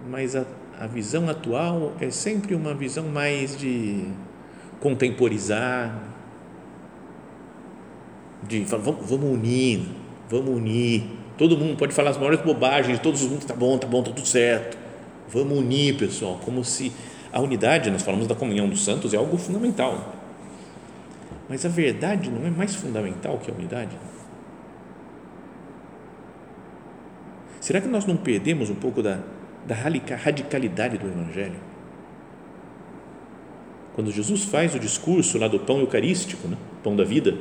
Mas 0.09 0.35
a, 0.35 0.45
a 0.79 0.85
visão 0.85 1.27
atual 1.27 1.93
é 1.99 2.09
sempre 2.11 2.53
uma 2.53 2.73
visão 2.73 3.07
mais 3.07 3.57
de 3.57 4.05
contemporizar, 4.79 6.14
de 8.43 8.65
falar, 8.65 8.83
vamos, 8.83 9.09
vamos 9.09 9.29
unir, 9.31 9.81
vamos 10.29 10.55
unir. 10.55 11.03
Todo 11.37 11.57
mundo 11.57 11.77
pode 11.77 11.93
falar 11.93 12.11
as 12.11 12.17
maiores 12.17 12.41
bobagens, 12.41 12.99
todos 12.99 13.21
os 13.21 13.29
mundos, 13.29 13.45
tá 13.45 13.55
bom, 13.55 13.77
tá 13.77 13.87
bom, 13.87 14.01
tá 14.01 14.11
tudo 14.11 14.27
certo. 14.27 14.77
Vamos 15.29 15.57
unir, 15.57 15.97
pessoal, 15.97 16.39
como 16.43 16.63
se 16.63 16.91
a 17.33 17.41
unidade, 17.41 17.89
nós 17.89 18.03
falamos 18.03 18.27
da 18.27 18.35
comunhão 18.35 18.69
dos 18.69 18.83
santos, 18.83 19.13
é 19.13 19.17
algo 19.17 19.37
fundamental 19.37 20.13
mas 21.47 21.65
a 21.65 21.69
verdade 21.69 22.29
não 22.29 22.45
é 22.45 22.49
mais 22.49 22.75
fundamental 22.75 23.37
que 23.37 23.51
a 23.51 23.53
unidade? 23.53 23.95
Será 27.59 27.81
que 27.81 27.87
nós 27.87 28.05
não 28.05 28.17
perdemos 28.17 28.69
um 28.69 28.75
pouco 28.75 29.01
da, 29.01 29.19
da 29.65 29.75
radicalidade 29.75 30.97
do 30.97 31.07
Evangelho? 31.07 31.59
Quando 33.93 34.11
Jesus 34.11 34.43
faz 34.43 34.75
o 34.75 34.79
discurso 34.79 35.37
lá 35.37 35.47
do 35.47 35.59
pão 35.59 35.79
eucarístico, 35.79 36.47
né? 36.47 36.57
pão 36.83 36.95
da 36.95 37.03
vida, 37.03 37.37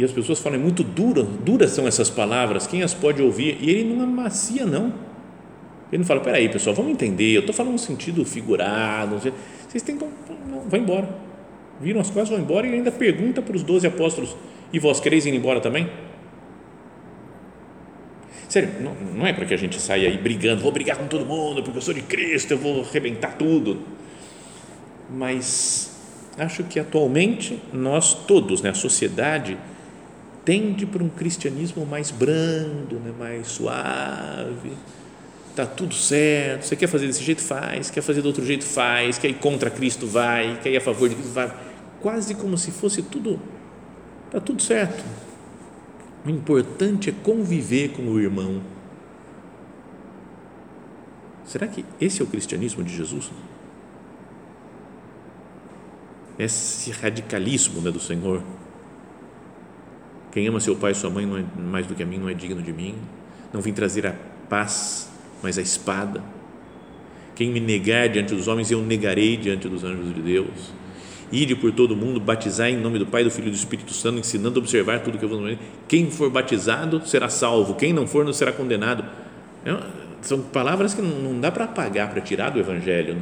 e 0.00 0.04
as 0.04 0.12
pessoas 0.12 0.38
falam, 0.38 0.58
é 0.58 0.62
muito 0.62 0.82
dura, 0.82 1.22
duras 1.22 1.72
são 1.72 1.86
essas 1.86 2.08
palavras, 2.08 2.66
quem 2.66 2.82
as 2.82 2.94
pode 2.94 3.20
ouvir? 3.20 3.58
E 3.60 3.68
ele 3.68 3.94
não 3.94 4.04
amacia, 4.04 4.64
não. 4.64 4.94
Ele 5.92 5.98
não 5.98 6.04
fala, 6.04 6.20
peraí, 6.20 6.48
pessoal, 6.48 6.74
vamos 6.74 6.92
entender, 6.92 7.32
eu 7.32 7.40
estou 7.40 7.54
falando 7.54 7.72
no 7.72 7.78
sentido 7.78 8.24
figurado, 8.24 9.18
vocês 9.18 9.82
que. 9.82 9.92
Não, 9.92 10.62
vai 10.68 10.80
embora. 10.80 11.06
Viram 11.82 12.00
as 12.00 12.08
coisas, 12.08 12.30
vão 12.30 12.38
embora 12.38 12.66
e 12.66 12.72
ainda 12.72 12.90
pergunta 12.90 13.42
para 13.42 13.54
os 13.54 13.62
doze 13.62 13.86
apóstolos: 13.86 14.34
e 14.72 14.78
vós 14.78 15.00
quereis 15.00 15.26
ir 15.26 15.34
embora 15.34 15.60
também? 15.60 15.90
Sério, 18.48 18.70
não, 18.80 18.94
não 18.94 19.26
é 19.26 19.34
para 19.34 19.44
que 19.44 19.52
a 19.52 19.56
gente 19.58 19.78
saia 19.78 20.08
aí 20.08 20.16
brigando, 20.16 20.62
vou 20.62 20.72
brigar 20.72 20.96
com 20.96 21.06
todo 21.06 21.26
mundo, 21.26 21.62
porque 21.62 21.76
eu 21.76 21.82
sou 21.82 21.92
de 21.92 22.02
Cristo, 22.02 22.52
eu 22.52 22.58
vou 22.58 22.80
arrebentar 22.82 23.36
tudo. 23.36 23.82
Mas 25.10 26.00
acho 26.38 26.64
que 26.64 26.80
atualmente 26.80 27.60
nós 27.70 28.14
todos, 28.14 28.62
né, 28.62 28.70
a 28.70 28.74
sociedade, 28.74 29.58
tende 30.50 30.84
para 30.84 31.04
um 31.04 31.08
cristianismo 31.08 31.86
mais 31.86 32.10
brando, 32.10 32.98
né, 32.98 33.12
mais 33.16 33.46
suave 33.46 34.72
está 35.60 35.64
tudo 35.66 35.94
certo, 35.94 36.64
você 36.64 36.76
quer 36.76 36.86
fazer 36.86 37.06
desse 37.06 37.22
jeito, 37.22 37.40
faz, 37.40 37.90
quer 37.90 38.00
fazer 38.00 38.22
do 38.22 38.26
outro 38.26 38.44
jeito, 38.44 38.64
faz, 38.64 39.18
quer 39.18 39.28
ir 39.28 39.34
contra 39.34 39.70
Cristo, 39.70 40.06
vai, 40.06 40.58
quer 40.60 40.70
ir 40.70 40.76
a 40.76 40.80
favor 40.80 41.08
de 41.08 41.14
Cristo, 41.14 41.32
vai. 41.32 41.54
Quase 42.00 42.34
como 42.34 42.56
se 42.56 42.70
fosse 42.70 43.02
tudo, 43.02 43.38
está 44.26 44.40
tudo 44.40 44.62
certo. 44.62 45.04
O 46.24 46.30
importante 46.30 47.10
é 47.10 47.12
conviver 47.12 47.90
com 47.90 48.02
o 48.02 48.20
irmão. 48.20 48.62
Será 51.44 51.66
que 51.66 51.84
esse 52.00 52.20
é 52.20 52.24
o 52.24 52.28
cristianismo 52.28 52.82
de 52.82 52.96
Jesus? 52.96 53.30
Esse 56.38 56.90
radicalismo 56.90 57.80
né, 57.80 57.90
do 57.90 58.00
Senhor. 58.00 58.42
Quem 60.32 60.46
ama 60.46 60.60
seu 60.60 60.76
pai 60.76 60.92
e 60.92 60.94
sua 60.94 61.10
mãe 61.10 61.26
não 61.26 61.38
é 61.38 61.44
mais 61.58 61.86
do 61.86 61.94
que 61.94 62.02
a 62.02 62.06
mim, 62.06 62.18
não 62.18 62.28
é 62.28 62.34
digno 62.34 62.62
de 62.62 62.72
mim. 62.72 62.94
Não 63.52 63.60
vim 63.60 63.72
trazer 63.72 64.06
a 64.06 64.14
paz, 64.48 65.10
mas 65.42 65.58
a 65.58 65.62
espada. 65.62 66.22
Quem 67.34 67.50
me 67.50 67.60
negar 67.60 68.08
diante 68.08 68.34
dos 68.34 68.46
homens, 68.46 68.70
eu 68.70 68.82
negarei 68.82 69.36
diante 69.36 69.68
dos 69.68 69.82
anjos 69.82 70.14
de 70.14 70.20
Deus. 70.20 70.72
Ide 71.32 71.54
por 71.54 71.72
todo 71.72 71.96
mundo, 71.96 72.20
batizar 72.20 72.68
em 72.68 72.76
nome 72.76 72.98
do 72.98 73.06
Pai, 73.06 73.22
do 73.22 73.30
Filho 73.30 73.48
e 73.48 73.50
do 73.50 73.56
Espírito 73.56 73.92
Santo, 73.92 74.18
ensinando 74.18 74.58
a 74.58 74.62
observar 74.62 75.00
tudo 75.00 75.16
que 75.16 75.24
eu 75.24 75.28
vou 75.28 75.40
dizer. 75.40 75.58
Quem 75.86 76.10
for 76.10 76.28
batizado 76.28 77.06
será 77.06 77.28
salvo, 77.28 77.74
quem 77.74 77.92
não 77.92 78.06
for 78.06 78.24
não 78.24 78.32
será 78.32 78.52
condenado. 78.52 79.04
É 79.64 80.00
são 80.22 80.40
palavras 80.40 80.94
que 80.94 81.00
não 81.00 81.40
dá 81.40 81.50
para 81.50 81.64
apagar, 81.64 82.10
para 82.10 82.20
tirar 82.20 82.50
do 82.50 82.58
Evangelho. 82.58 83.14
Né? 83.14 83.20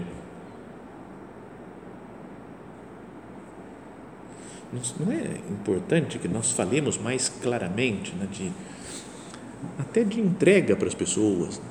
Não 4.72 5.12
é 5.12 5.22
importante 5.50 6.18
que 6.18 6.28
nós 6.28 6.52
falemos 6.52 6.98
mais 6.98 7.28
claramente, 7.28 8.14
né, 8.14 8.28
de, 8.30 8.52
até 9.78 10.04
de 10.04 10.20
entrega 10.20 10.76
para 10.76 10.88
as 10.88 10.94
pessoas. 10.94 11.58
Né? 11.58 11.64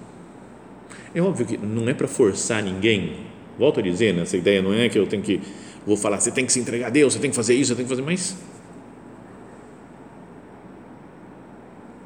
É 1.16 1.22
óbvio 1.22 1.46
que 1.46 1.58
não 1.58 1.88
é 1.88 1.94
para 1.94 2.08
forçar 2.08 2.63
ninguém. 2.63 3.27
Volto 3.58 3.80
a 3.80 3.84
dizer, 3.84 4.13
né, 4.13 4.24
essa 4.24 4.38
ideia 4.38 4.62
não 4.62 4.74
é 4.74 4.89
que 4.89 4.98
eu 4.98 5.06
tenho 5.06 5.22
que 5.22 5.42
vou 5.86 5.96
falar, 5.96 6.20
você 6.20 6.32
tem 6.32 6.46
que 6.46 6.51
se 6.51 6.60
entregar 6.60 6.88
a 6.88 6.89
Deus, 6.89 7.13
você 7.13 7.20
tem 7.20 7.30
que 7.30 7.36
fazer 7.36 7.56
isso, 7.56 7.70
você 7.70 7.75
tem 7.75 7.86
que 7.86 7.89
fazer, 7.89 8.01
mas 8.01 8.36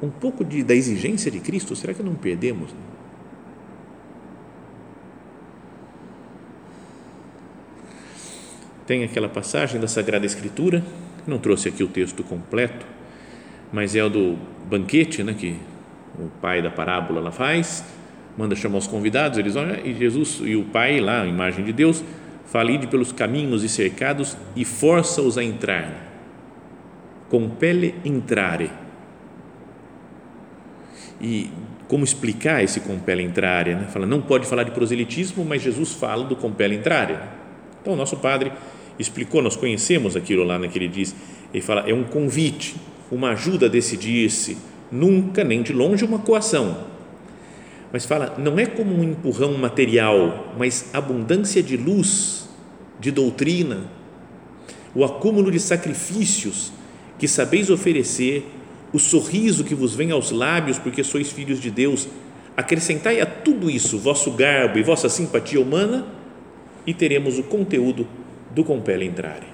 um 0.00 0.08
pouco 0.08 0.44
de, 0.44 0.62
da 0.62 0.74
exigência 0.74 1.30
de 1.30 1.40
Cristo, 1.40 1.74
será 1.74 1.92
que 1.92 2.02
não 2.02 2.14
perdemos? 2.14 2.70
Tem 8.92 9.04
aquela 9.04 9.26
passagem 9.26 9.80
da 9.80 9.88
Sagrada 9.88 10.26
Escritura, 10.26 10.84
não 11.26 11.38
trouxe 11.38 11.66
aqui 11.66 11.82
o 11.82 11.88
texto 11.88 12.22
completo, 12.22 12.84
mas 13.72 13.96
é 13.96 14.04
o 14.04 14.10
do 14.10 14.36
banquete, 14.68 15.22
né, 15.24 15.32
que 15.32 15.56
o 16.18 16.28
pai 16.42 16.60
da 16.60 16.70
parábola 16.70 17.18
lá 17.18 17.32
faz, 17.32 17.82
manda 18.36 18.54
chamar 18.54 18.76
os 18.76 18.86
convidados, 18.86 19.38
eles 19.38 19.56
olham, 19.56 19.78
e 19.82 19.94
Jesus 19.94 20.42
e 20.44 20.56
o 20.56 20.64
pai 20.64 21.00
lá, 21.00 21.22
a 21.22 21.26
imagem 21.26 21.64
de 21.64 21.72
Deus, 21.72 22.04
falide 22.44 22.86
pelos 22.86 23.12
caminhos 23.12 23.64
e 23.64 23.68
cercados 23.70 24.36
e 24.54 24.62
força-os 24.62 25.38
a 25.38 25.42
entrar. 25.42 25.90
Compele 27.30 27.94
entrare. 28.04 28.70
E 31.18 31.50
como 31.88 32.04
explicar 32.04 32.62
esse 32.62 32.80
compele 32.80 33.22
entrare? 33.22 33.74
Né? 33.74 33.86
Fala, 33.90 34.04
não 34.04 34.20
pode 34.20 34.46
falar 34.46 34.64
de 34.64 34.70
proselitismo, 34.72 35.46
mas 35.46 35.62
Jesus 35.62 35.94
fala 35.94 36.24
do 36.24 36.36
compele 36.36 36.74
entrare. 36.74 37.16
Então, 37.80 37.94
o 37.94 37.96
nosso 37.96 38.16
padre 38.18 38.52
explicou, 38.98 39.42
nós 39.42 39.56
conhecemos 39.56 40.16
aquilo 40.16 40.44
lá 40.44 40.58
naquele 40.58 40.88
diz, 40.88 41.14
ele 41.52 41.62
fala, 41.62 41.88
é 41.88 41.94
um 41.94 42.04
convite, 42.04 42.76
uma 43.10 43.30
ajuda 43.30 43.66
a 43.66 43.68
decidir-se, 43.68 44.56
nunca 44.90 45.44
nem 45.44 45.62
de 45.62 45.72
longe 45.72 46.04
uma 46.04 46.18
coação 46.18 46.92
mas 47.92 48.06
fala, 48.06 48.34
não 48.38 48.58
é 48.58 48.64
como 48.64 48.94
um 48.94 49.04
empurrão 49.04 49.52
material, 49.52 50.54
mas 50.58 50.88
abundância 50.94 51.62
de 51.62 51.76
luz, 51.76 52.48
de 52.98 53.10
doutrina, 53.10 53.90
o 54.94 55.04
acúmulo 55.04 55.50
de 55.50 55.60
sacrifícios 55.60 56.72
que 57.18 57.28
sabeis 57.28 57.68
oferecer, 57.68 58.48
o 58.94 58.98
sorriso 58.98 59.62
que 59.62 59.74
vos 59.74 59.94
vem 59.94 60.10
aos 60.10 60.30
lábios 60.30 60.78
porque 60.78 61.04
sois 61.04 61.30
filhos 61.30 61.60
de 61.60 61.70
Deus, 61.70 62.08
acrescentai 62.56 63.20
a 63.20 63.26
tudo 63.26 63.70
isso 63.70 63.98
vosso 63.98 64.30
garbo 64.30 64.78
e 64.78 64.82
vossa 64.82 65.08
simpatia 65.08 65.60
humana 65.60 66.06
e 66.86 66.94
teremos 66.94 67.38
o 67.38 67.42
conteúdo 67.42 68.06
do 68.54 68.64
compele 68.64 69.04
entrare. 69.04 69.46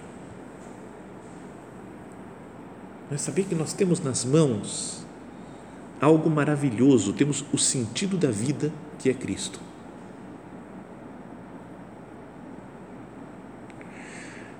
Mas 3.10 3.22
saber 3.22 3.44
que 3.44 3.54
nós 3.54 3.72
temos 3.72 4.00
nas 4.00 4.24
mãos 4.24 5.06
algo 6.00 6.28
maravilhoso, 6.28 7.12
temos 7.12 7.44
o 7.52 7.58
sentido 7.58 8.16
da 8.16 8.30
vida 8.30 8.72
que 8.98 9.08
é 9.08 9.14
Cristo. 9.14 9.60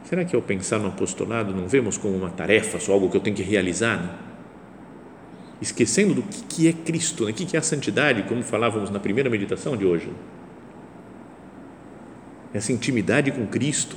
Será 0.05 0.25
que 0.25 0.35
ao 0.35 0.41
pensar 0.41 0.79
no 0.79 0.89
apostolado 0.89 1.55
não 1.55 1.69
vemos 1.69 1.99
como 1.99 2.17
uma 2.17 2.31
tarefa, 2.31 2.81
só 2.81 2.93
algo 2.93 3.11
que 3.11 3.17
eu 3.17 3.21
tenho 3.21 3.37
que 3.37 3.43
realizar? 3.43 4.03
Né? 4.03 4.29
esquecendo 5.61 6.15
do 6.15 6.23
que, 6.23 6.69
é 6.69 6.73
Cristo, 6.73 7.25
né? 7.25 7.31
o 7.31 7.35
que, 7.35 7.45
que 7.45 7.57
é 7.57 7.59
a 7.61 7.63
santidade, 7.63 8.23
como 8.25 8.43
falávamos 8.43 8.91
na 8.91 9.01
primeira 9.01 9.29
meditação 9.29 9.77
de 9.77 9.85
hoje. 9.85 10.11
Essa 12.53 12.73
intimidade 12.73 13.31
com 13.33 13.47
Cristo, 13.47 13.97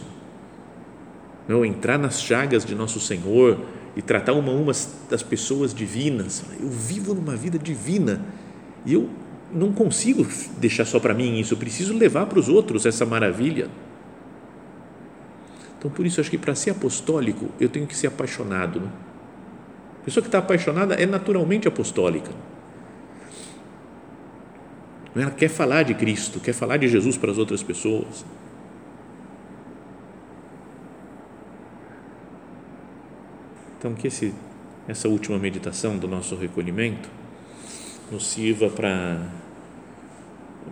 não 1.48 1.66
entrar 1.66 1.98
nas 1.98 2.22
chagas 2.22 2.64
de 2.64 2.76
nosso 2.76 3.00
Senhor 3.00 3.60
e 3.96 4.02
tratar 4.02 4.34
uma 4.34 4.52
uma 4.52 4.72
das 5.10 5.24
pessoas 5.24 5.74
divinas. 5.74 6.44
Eu 6.60 6.70
vivo 6.70 7.14
numa 7.14 7.36
vida 7.36 7.58
divina 7.58 8.22
e 8.86 8.94
eu 8.94 9.10
não 9.54 9.72
consigo 9.72 10.26
deixar 10.58 10.86
só 10.86 11.00
para 11.00 11.14
mim 11.14 11.40
isso, 11.40 11.54
eu 11.54 11.58
preciso 11.58 11.94
levar 11.94 12.26
para 12.26 12.40
os 12.40 12.48
outros 12.48 12.86
essa 12.86 13.06
maravilha. 13.06 13.70
Então, 15.78 15.90
por 15.90 16.06
isso, 16.06 16.22
acho 16.22 16.30
que 16.30 16.38
para 16.38 16.54
ser 16.54 16.70
apostólico, 16.70 17.50
eu 17.60 17.68
tenho 17.68 17.88
que 17.88 17.98
ser 17.98 18.08
apaixonado. 18.08 18.80
Né? 18.80 18.88
A 20.02 20.06
pessoa 20.06 20.22
que 20.22 20.28
está 20.28 20.38
apaixonada 20.38 20.94
é 20.94 21.08
naturalmente 21.08 21.68
apostólica. 21.68 22.32
Ela 25.16 25.32
quer 25.32 25.50
falar 25.50 25.84
de 25.84 25.94
Cristo, 25.94 26.40
quer 26.40 26.54
falar 26.54 26.78
de 26.78 26.88
Jesus 26.88 27.18
para 27.18 27.32
as 27.32 27.38
outras 27.38 27.62
pessoas. 27.62 28.24
Então, 33.82 33.96
que 33.96 34.06
esse, 34.06 34.32
essa 34.88 35.10
última 35.10 35.40
meditação 35.40 35.98
do 35.98 36.08
nosso 36.08 36.36
recolhimento 36.36 37.10
nos 38.12 38.28
sirva 38.28 38.70
para, 38.70 39.20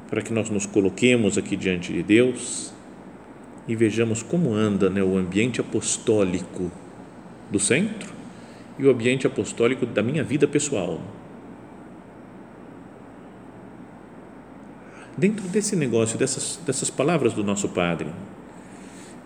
para 0.07 0.21
que 0.21 0.31
nós 0.31 0.51
nos 0.51 0.67
coloquemos 0.67 1.35
aqui 1.35 1.55
diante 1.55 1.91
de 1.91 2.03
Deus 2.03 2.71
e 3.67 3.75
vejamos 3.75 4.21
como 4.21 4.53
anda 4.53 4.91
né, 4.91 5.01
o 5.01 5.17
ambiente 5.17 5.59
apostólico 5.59 6.71
do 7.49 7.59
centro 7.59 8.13
e 8.77 8.85
o 8.85 8.91
ambiente 8.91 9.25
apostólico 9.25 9.87
da 9.87 10.03
minha 10.03 10.23
vida 10.23 10.47
pessoal. 10.47 11.01
Dentro 15.17 15.47
desse 15.47 15.75
negócio, 15.75 16.15
dessas, 16.15 16.59
dessas 16.63 16.91
palavras 16.91 17.33
do 17.33 17.43
nosso 17.43 17.69
Padre, 17.69 18.09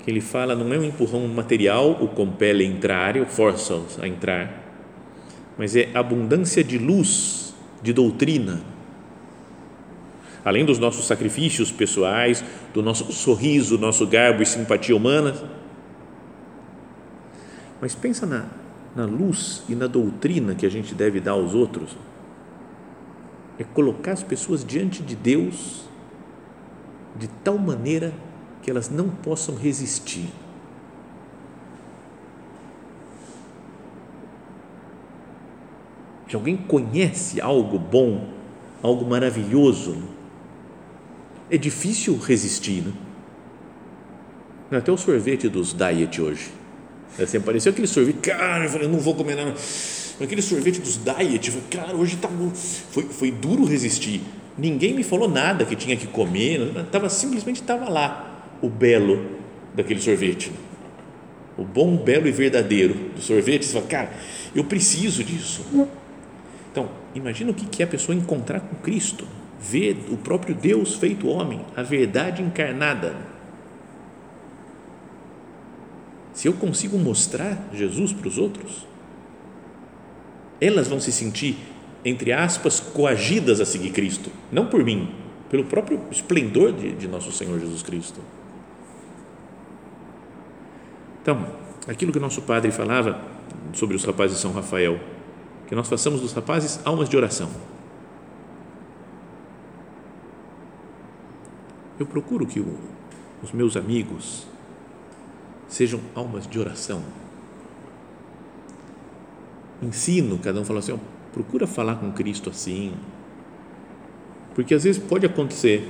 que 0.03 0.11
ele 0.11 0.19
fala, 0.19 0.53
não 0.53 0.71
é 0.73 0.77
um 0.77 0.83
empurrão 0.83 1.25
material, 1.29 1.91
o 1.91 2.09
compele 2.09 2.63
a 2.63 2.67
entrar, 2.67 3.15
o 3.17 3.25
força-os 3.25 3.97
a 3.99 4.07
entrar, 4.07 4.61
mas 5.57 5.75
é 5.75 5.89
abundância 5.93 6.61
de 6.61 6.77
luz, 6.77 7.55
de 7.81 7.93
doutrina. 7.93 8.61
Além 10.43 10.65
dos 10.65 10.77
nossos 10.77 11.05
sacrifícios 11.05 11.71
pessoais, 11.71 12.43
do 12.73 12.83
nosso 12.83 13.13
sorriso, 13.13 13.77
nosso 13.77 14.05
garbo 14.05 14.43
e 14.43 14.45
simpatia 14.45 14.93
humana. 14.93 15.33
Mas 17.79 17.95
pensa 17.95 18.25
na, 18.25 18.47
na 18.93 19.05
luz 19.05 19.63
e 19.69 19.75
na 19.75 19.87
doutrina 19.87 20.53
que 20.53 20.65
a 20.65 20.69
gente 20.69 20.93
deve 20.93 21.21
dar 21.21 21.31
aos 21.31 21.53
outros. 21.53 21.95
É 23.57 23.63
colocar 23.63 24.11
as 24.11 24.23
pessoas 24.23 24.65
diante 24.65 25.01
de 25.01 25.15
Deus 25.15 25.87
de 27.15 27.29
tal 27.41 27.57
maneira 27.57 28.09
que 28.09 28.32
elas 28.71 28.89
não 28.89 29.09
possam 29.09 29.55
resistir. 29.55 30.27
Que 36.27 36.35
alguém 36.35 36.55
conhece 36.55 37.41
algo 37.41 37.77
bom, 37.77 38.29
algo 38.81 39.05
maravilhoso, 39.05 40.01
é 41.49 41.57
difícil 41.57 42.17
resistir. 42.17 42.83
Né? 44.71 44.77
Até 44.77 44.91
o 44.91 44.97
sorvete 44.97 45.49
dos 45.49 45.73
diet 45.73 46.21
hoje. 46.21 46.51
Assim, 47.21 47.37
apareceu 47.37 47.71
aquele 47.71 47.87
sorvete, 47.87 48.17
cara, 48.17 48.65
eu 48.65 48.69
falei, 48.69 48.87
não 48.87 48.99
vou 48.99 49.13
comer 49.13 49.35
nada. 49.35 49.53
Aquele 50.21 50.41
sorvete 50.41 50.79
dos 50.79 50.97
diet, 50.97 51.51
falei, 51.51 51.67
cara, 51.69 51.95
hoje 51.95 52.15
tá 52.17 52.29
foi, 52.89 53.03
foi 53.03 53.29
duro 53.29 53.65
resistir. 53.65 54.21
Ninguém 54.57 54.93
me 54.93 55.03
falou 55.03 55.29
nada 55.29 55.65
que 55.65 55.75
tinha 55.75 55.97
que 55.97 56.07
comer, 56.07 56.85
tava 56.91 57.09
simplesmente 57.09 57.61
estava 57.61 57.89
lá 57.89 58.32
o 58.63 58.69
belo 58.69 59.25
daquele 59.75 59.99
sorvete. 59.99 60.49
O 61.57 61.65
bom, 61.65 61.97
belo 61.97 62.27
e 62.27 62.31
verdadeiro 62.31 62.93
do 63.13 63.21
sorvete. 63.21 63.65
Você 63.65 63.73
fala, 63.73 63.85
cara, 63.85 64.13
eu 64.55 64.63
preciso 64.63 65.21
disso. 65.21 65.65
Então, 66.71 66.89
imagina 67.13 67.51
o 67.51 67.53
que 67.53 67.83
é 67.83 67.85
a 67.85 67.89
pessoa 67.89 68.15
encontrar 68.15 68.61
com 68.61 68.77
Cristo, 68.77 69.27
ver 69.59 69.97
o 70.09 70.15
próprio 70.15 70.55
Deus 70.55 70.95
feito 70.95 71.27
homem, 71.27 71.59
a 71.75 71.83
verdade 71.83 72.41
encarnada. 72.41 73.15
Se 76.31 76.47
eu 76.47 76.53
consigo 76.53 76.97
mostrar 76.97 77.69
Jesus 77.73 78.13
para 78.13 78.27
os 78.29 78.37
outros, 78.37 78.87
elas 80.59 80.87
vão 80.87 81.01
se 81.01 81.11
sentir, 81.11 81.57
entre 82.03 82.31
aspas, 82.31 82.79
coagidas 82.79 83.59
a 83.59 83.65
seguir 83.65 83.91
Cristo, 83.91 84.31
não 84.51 84.65
por 84.67 84.83
mim, 84.83 85.13
pelo 85.49 85.65
próprio 85.65 86.01
esplendor 86.09 86.71
de, 86.71 86.93
de 86.93 87.07
nosso 87.07 87.31
Senhor 87.31 87.59
Jesus 87.59 87.83
Cristo. 87.83 88.19
Então, 91.23 91.47
aquilo 91.87 92.11
que 92.11 92.19
nosso 92.19 92.41
padre 92.41 92.69
falava 92.69 93.17
sobre 93.71 93.95
os 93.95 94.03
rapazes 94.03 94.35
de 94.35 94.41
São 94.41 94.51
Rafael, 94.51 94.99
que 95.67 95.73
nós 95.73 95.87
façamos 95.87 96.19
dos 96.19 96.33
rapazes 96.33 96.81
almas 96.83 97.07
de 97.07 97.15
oração. 97.15 97.49
Eu 101.97 102.05
procuro 102.05 102.45
que 102.45 102.59
o, 102.59 102.77
os 103.41 103.53
meus 103.53 103.77
amigos 103.77 104.45
sejam 105.69 106.01
almas 106.13 106.45
de 106.45 106.59
oração. 106.59 107.01
Ensino, 109.81 110.37
cada 110.39 110.59
um 110.59 110.65
fala 110.65 110.79
assim, 110.79 110.91
ó, 110.91 110.97
procura 111.31 111.65
falar 111.65 111.95
com 111.95 112.11
Cristo 112.11 112.49
assim. 112.49 112.93
Porque 114.53 114.73
às 114.73 114.83
vezes 114.83 115.01
pode 115.01 115.25
acontecer, 115.25 115.89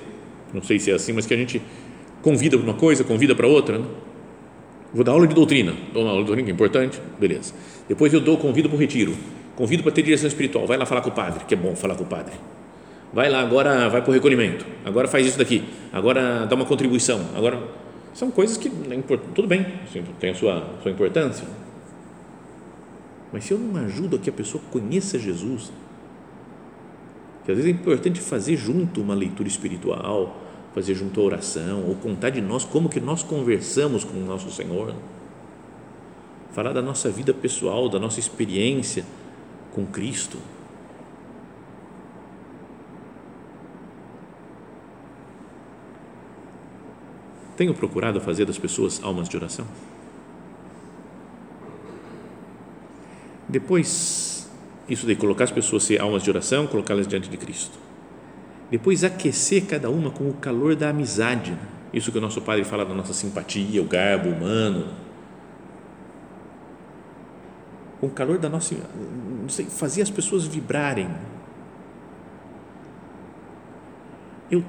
não 0.53 0.61
sei 0.61 0.77
se 0.77 0.91
é 0.91 0.93
assim, 0.93 1.11
mas 1.11 1.25
que 1.25 1.33
a 1.33 1.37
gente 1.37 1.59
convida 2.21 2.55
para 2.55 2.69
uma 2.69 2.77
coisa, 2.77 3.03
convida 3.03 3.35
para 3.35 3.47
outra, 3.47 3.79
né? 3.79 3.85
Vou 4.93 5.03
dar 5.03 5.13
aula 5.13 5.25
de 5.25 5.33
doutrina, 5.33 5.73
dou 5.91 6.03
uma 6.03 6.11
aula 6.11 6.21
de 6.21 6.27
doutrina 6.27 6.45
que 6.45 6.51
é 6.51 6.53
importante, 6.53 7.01
beleza. 7.19 7.53
Depois 7.89 8.13
eu 8.13 8.21
dou 8.21 8.37
convido 8.37 8.69
para 8.69 8.75
o 8.75 8.79
retiro, 8.79 9.15
convido 9.55 9.81
para 9.81 9.91
ter 9.91 10.03
direção 10.03 10.27
espiritual, 10.27 10.67
vai 10.67 10.77
lá 10.77 10.85
falar 10.85 11.01
com 11.01 11.09
o 11.09 11.13
padre, 11.13 11.45
que 11.45 11.53
é 11.55 11.57
bom 11.57 11.75
falar 11.75 11.95
com 11.95 12.03
o 12.03 12.07
padre. 12.07 12.33
Vai 13.11 13.29
lá 13.29 13.41
agora, 13.41 13.89
vai 13.89 14.01
para 14.01 14.11
o 14.11 14.13
recolhimento, 14.13 14.65
agora 14.85 15.07
faz 15.07 15.25
isso 15.25 15.37
daqui, 15.37 15.63
agora 15.91 16.45
dá 16.45 16.55
uma 16.55 16.65
contribuição, 16.65 17.19
agora 17.35 17.59
são 18.13 18.29
coisas 18.29 18.55
que 18.55 18.69
tudo 19.33 19.47
bem, 19.47 19.65
tem 20.19 20.29
a 20.29 20.35
sua, 20.35 20.63
sua 20.83 20.91
importância. 20.91 21.47
Mas 23.31 23.45
se 23.45 23.51
eu 23.51 23.57
não 23.57 23.83
ajudo 23.83 24.17
a 24.17 24.19
que 24.19 24.29
a 24.29 24.33
pessoa 24.33 24.63
conheça 24.71 25.17
Jesus, 25.17 25.71
que 27.43 27.51
às 27.51 27.57
vezes 27.57 27.71
é 27.71 27.73
importante 27.73 28.21
fazer 28.21 28.55
junto 28.55 29.01
uma 29.01 29.15
leitura 29.15 29.49
espiritual, 29.49 30.42
fazer 30.73 30.95
junto 30.95 31.21
à 31.21 31.23
oração, 31.23 31.83
ou 31.87 31.95
contar 31.95 32.31
de 32.31 32.41
nós 32.41 32.65
como 32.65 32.89
que 32.89 32.99
nós 32.99 33.21
conversamos 33.23 34.03
com 34.03 34.17
o 34.17 34.25
nosso 34.25 34.49
Senhor. 34.51 34.93
Falar 36.51 36.73
da 36.73 36.81
nossa 36.81 37.09
vida 37.09 37.33
pessoal, 37.33 37.87
da 37.87 37.99
nossa 37.99 38.19
experiência 38.19 39.05
com 39.71 39.85
Cristo. 39.85 40.37
Tenho 47.55 47.73
procurado 47.73 48.19
fazer 48.19 48.45
das 48.45 48.57
pessoas 48.57 48.99
almas 49.03 49.29
de 49.29 49.37
oração? 49.37 49.65
Depois, 53.47 54.49
isso 54.89 55.05
de 55.05 55.15
colocar 55.15 55.43
as 55.43 55.51
pessoas 55.51 55.83
ser 55.83 56.01
almas 56.01 56.23
de 56.23 56.31
oração, 56.31 56.65
colocá-las 56.65 57.07
diante 57.07 57.29
de 57.29 57.37
Cristo 57.37 57.92
depois 58.73 59.03
aquecer 59.03 59.67
cada 59.67 59.87
uma 59.87 60.09
com 60.09 60.27
o 60.27 60.33
calor 60.33 60.75
da 60.75 60.89
amizade. 60.89 61.55
Isso 61.93 62.11
que 62.11 62.17
o 62.17 62.21
nosso 62.21 62.41
Padre 62.41 62.63
fala 62.63 62.83
da 62.83 62.91
nossa 62.91 63.13
simpatia, 63.13 63.79
o 63.79 63.85
garbo 63.85 64.29
humano. 64.29 64.91
Com 67.99 68.07
o 68.07 68.09
calor 68.09 68.39
da 68.39 68.49
nossa. 68.49 68.73
Não 69.39 69.47
sei, 69.47 69.65
fazer 69.65 70.01
as 70.01 70.09
pessoas 70.09 70.47
vibrarem. 70.47 71.07
Eu. 74.49 74.65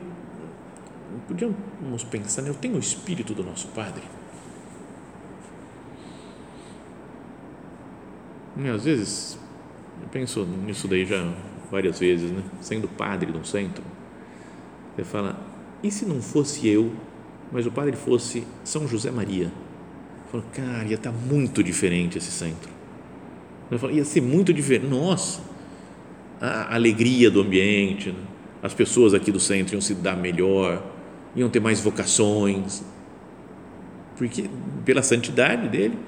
Podíamos 1.27 2.05
pensar, 2.05 2.43
né? 2.43 2.51
eu 2.51 2.55
tenho 2.55 2.75
o 2.75 2.79
espírito 2.79 3.33
do 3.33 3.43
nosso 3.43 3.69
Padre. 3.69 4.03
E 8.59 8.69
às 8.69 8.85
vezes, 8.85 9.38
eu 10.03 10.09
penso 10.09 10.45
nisso 10.45 10.87
daí 10.87 11.07
já 11.07 11.25
várias 11.70 11.98
vezes, 11.98 12.31
né? 12.31 12.42
sendo 12.61 12.88
padre 12.88 13.33
de 13.33 13.38
um 13.38 13.44
centro, 13.44 13.83
ele 14.96 15.07
fala, 15.07 15.38
e 15.83 15.90
se 15.90 16.07
não 16.07 16.20
fosse 16.20 16.68
eu, 16.68 16.92
mas 17.53 17.66
o 17.66 17.70
padre 17.70 17.96
fosse 17.96 18.46
São 18.62 18.87
José 18.88 19.11
Maria? 19.11 19.50
Fala, 20.31 20.44
cara, 20.53 20.85
ia 20.88 20.94
estar 20.94 21.12
tá 21.12 21.16
muito 21.16 21.62
diferente 21.62 22.18
esse 22.18 22.31
centro. 22.31 22.70
Ia 23.90 24.05
ser 24.05 24.20
muito 24.20 24.53
diferente. 24.53 24.87
Nossa, 24.87 25.40
a 26.40 26.74
alegria 26.74 27.31
do 27.31 27.40
ambiente, 27.40 28.11
né? 28.11 28.18
as 28.62 28.72
pessoas 28.72 29.14
aqui 29.14 29.31
do 29.31 29.40
centro 29.40 29.74
iam 29.74 29.81
se 29.81 29.94
dar 29.94 30.16
melhor, 30.16 30.83
iam 31.37 31.48
ter 31.48 31.61
mais 31.61 31.81
vocações, 31.81 32.83
porque 34.16 34.48
pela 34.85 35.03
santidade 35.03 35.68
dele 35.68 35.98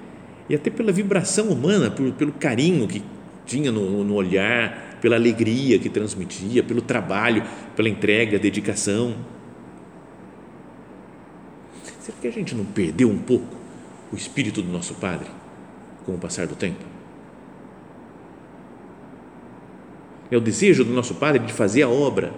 e 0.48 0.54
até 0.54 0.70
pela 0.70 0.92
vibração 0.92 1.48
humana, 1.48 1.90
por, 1.90 2.10
pelo 2.12 2.32
carinho 2.32 2.86
que 2.86 3.02
tinha 3.44 3.70
no, 3.70 4.04
no 4.04 4.14
olhar, 4.14 4.95
pela 5.06 5.14
alegria 5.14 5.78
que 5.78 5.88
transmitia, 5.88 6.64
pelo 6.64 6.82
trabalho, 6.82 7.44
pela 7.76 7.88
entrega, 7.88 8.40
dedicação. 8.40 9.14
Será 12.00 12.18
que 12.20 12.26
a 12.26 12.32
gente 12.32 12.56
não 12.56 12.64
perdeu 12.64 13.08
um 13.08 13.18
pouco 13.18 13.54
o 14.12 14.16
espírito 14.16 14.60
do 14.60 14.68
nosso 14.68 14.94
Padre 14.94 15.28
com 16.04 16.16
o 16.16 16.18
passar 16.18 16.48
do 16.48 16.56
tempo? 16.56 16.84
É 20.28 20.36
o 20.36 20.40
desejo 20.40 20.84
do 20.84 20.92
nosso 20.92 21.14
Padre 21.14 21.46
de 21.46 21.52
fazer 21.52 21.84
a 21.84 21.88
obra. 21.88 22.32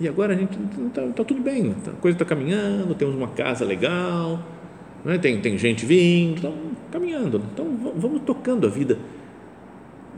E 0.00 0.08
agora 0.08 0.34
a 0.34 0.36
gente 0.36 0.58
está 0.88 1.02
tá 1.06 1.22
tudo 1.22 1.40
bem, 1.40 1.72
a 1.86 1.90
coisa 2.00 2.16
está 2.16 2.24
caminhando, 2.24 2.96
temos 2.96 3.14
uma 3.14 3.28
casa 3.28 3.64
legal, 3.64 4.42
né? 5.04 5.18
tem, 5.18 5.40
tem 5.40 5.56
gente 5.56 5.86
vindo, 5.86 6.34
estão 6.34 6.54
caminhando. 6.90 7.40
Então 7.52 7.64
vamos 7.94 8.22
tocando 8.22 8.66
a 8.66 8.70
vida, 8.70 8.98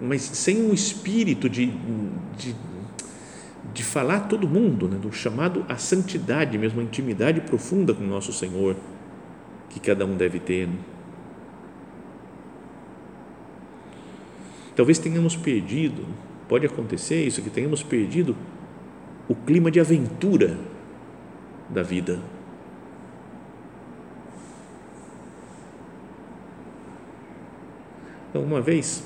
mas 0.00 0.22
sem 0.22 0.62
um 0.62 0.72
espírito 0.72 1.48
de, 1.48 1.66
de 2.36 2.54
de 3.76 3.84
falar 3.84 4.16
a 4.16 4.20
todo 4.20 4.48
mundo, 4.48 4.88
né, 4.88 4.96
do 4.96 5.12
chamado 5.12 5.64
à 5.68 5.76
santidade, 5.76 6.56
mesmo 6.56 6.80
a 6.80 6.82
intimidade 6.82 7.42
profunda 7.42 7.92
com 7.92 8.02
o 8.02 8.06
nosso 8.06 8.32
Senhor, 8.32 8.74
que 9.68 9.78
cada 9.78 10.06
um 10.06 10.16
deve 10.16 10.38
ter. 10.38 10.66
Né? 10.66 10.78
Talvez 14.74 14.98
tenhamos 14.98 15.36
perdido, 15.36 16.06
pode 16.48 16.64
acontecer 16.64 17.26
isso, 17.26 17.42
que 17.42 17.50
tenhamos 17.50 17.82
perdido 17.82 18.34
o 19.28 19.34
clima 19.34 19.70
de 19.70 19.78
aventura 19.78 20.58
da 21.68 21.82
vida. 21.82 22.20
Então, 28.30 28.42
uma 28.42 28.62
vez, 28.62 29.04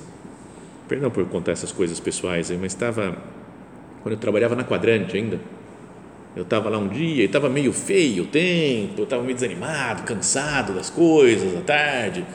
perdão 0.90 1.08
por 1.08 1.24
contar 1.26 1.52
essas 1.52 1.70
coisas 1.70 2.00
pessoais, 2.00 2.50
mas 2.50 2.72
estava 2.72 3.16
quando 4.02 4.14
eu 4.14 4.18
trabalhava 4.18 4.56
na 4.56 4.64
Quadrante 4.64 5.16
ainda, 5.16 5.38
eu 6.34 6.42
estava 6.42 6.68
lá 6.68 6.78
um 6.78 6.88
dia 6.88 7.22
e 7.22 7.26
estava 7.26 7.48
meio 7.48 7.72
feio 7.72 8.24
o 8.24 8.26
tempo, 8.26 8.94
eu 8.98 9.04
estava 9.04 9.22
meio 9.22 9.34
desanimado, 9.34 10.02
cansado 10.02 10.72
das 10.72 10.90
coisas 10.90 11.56
à 11.56 11.60
tarde, 11.60 12.26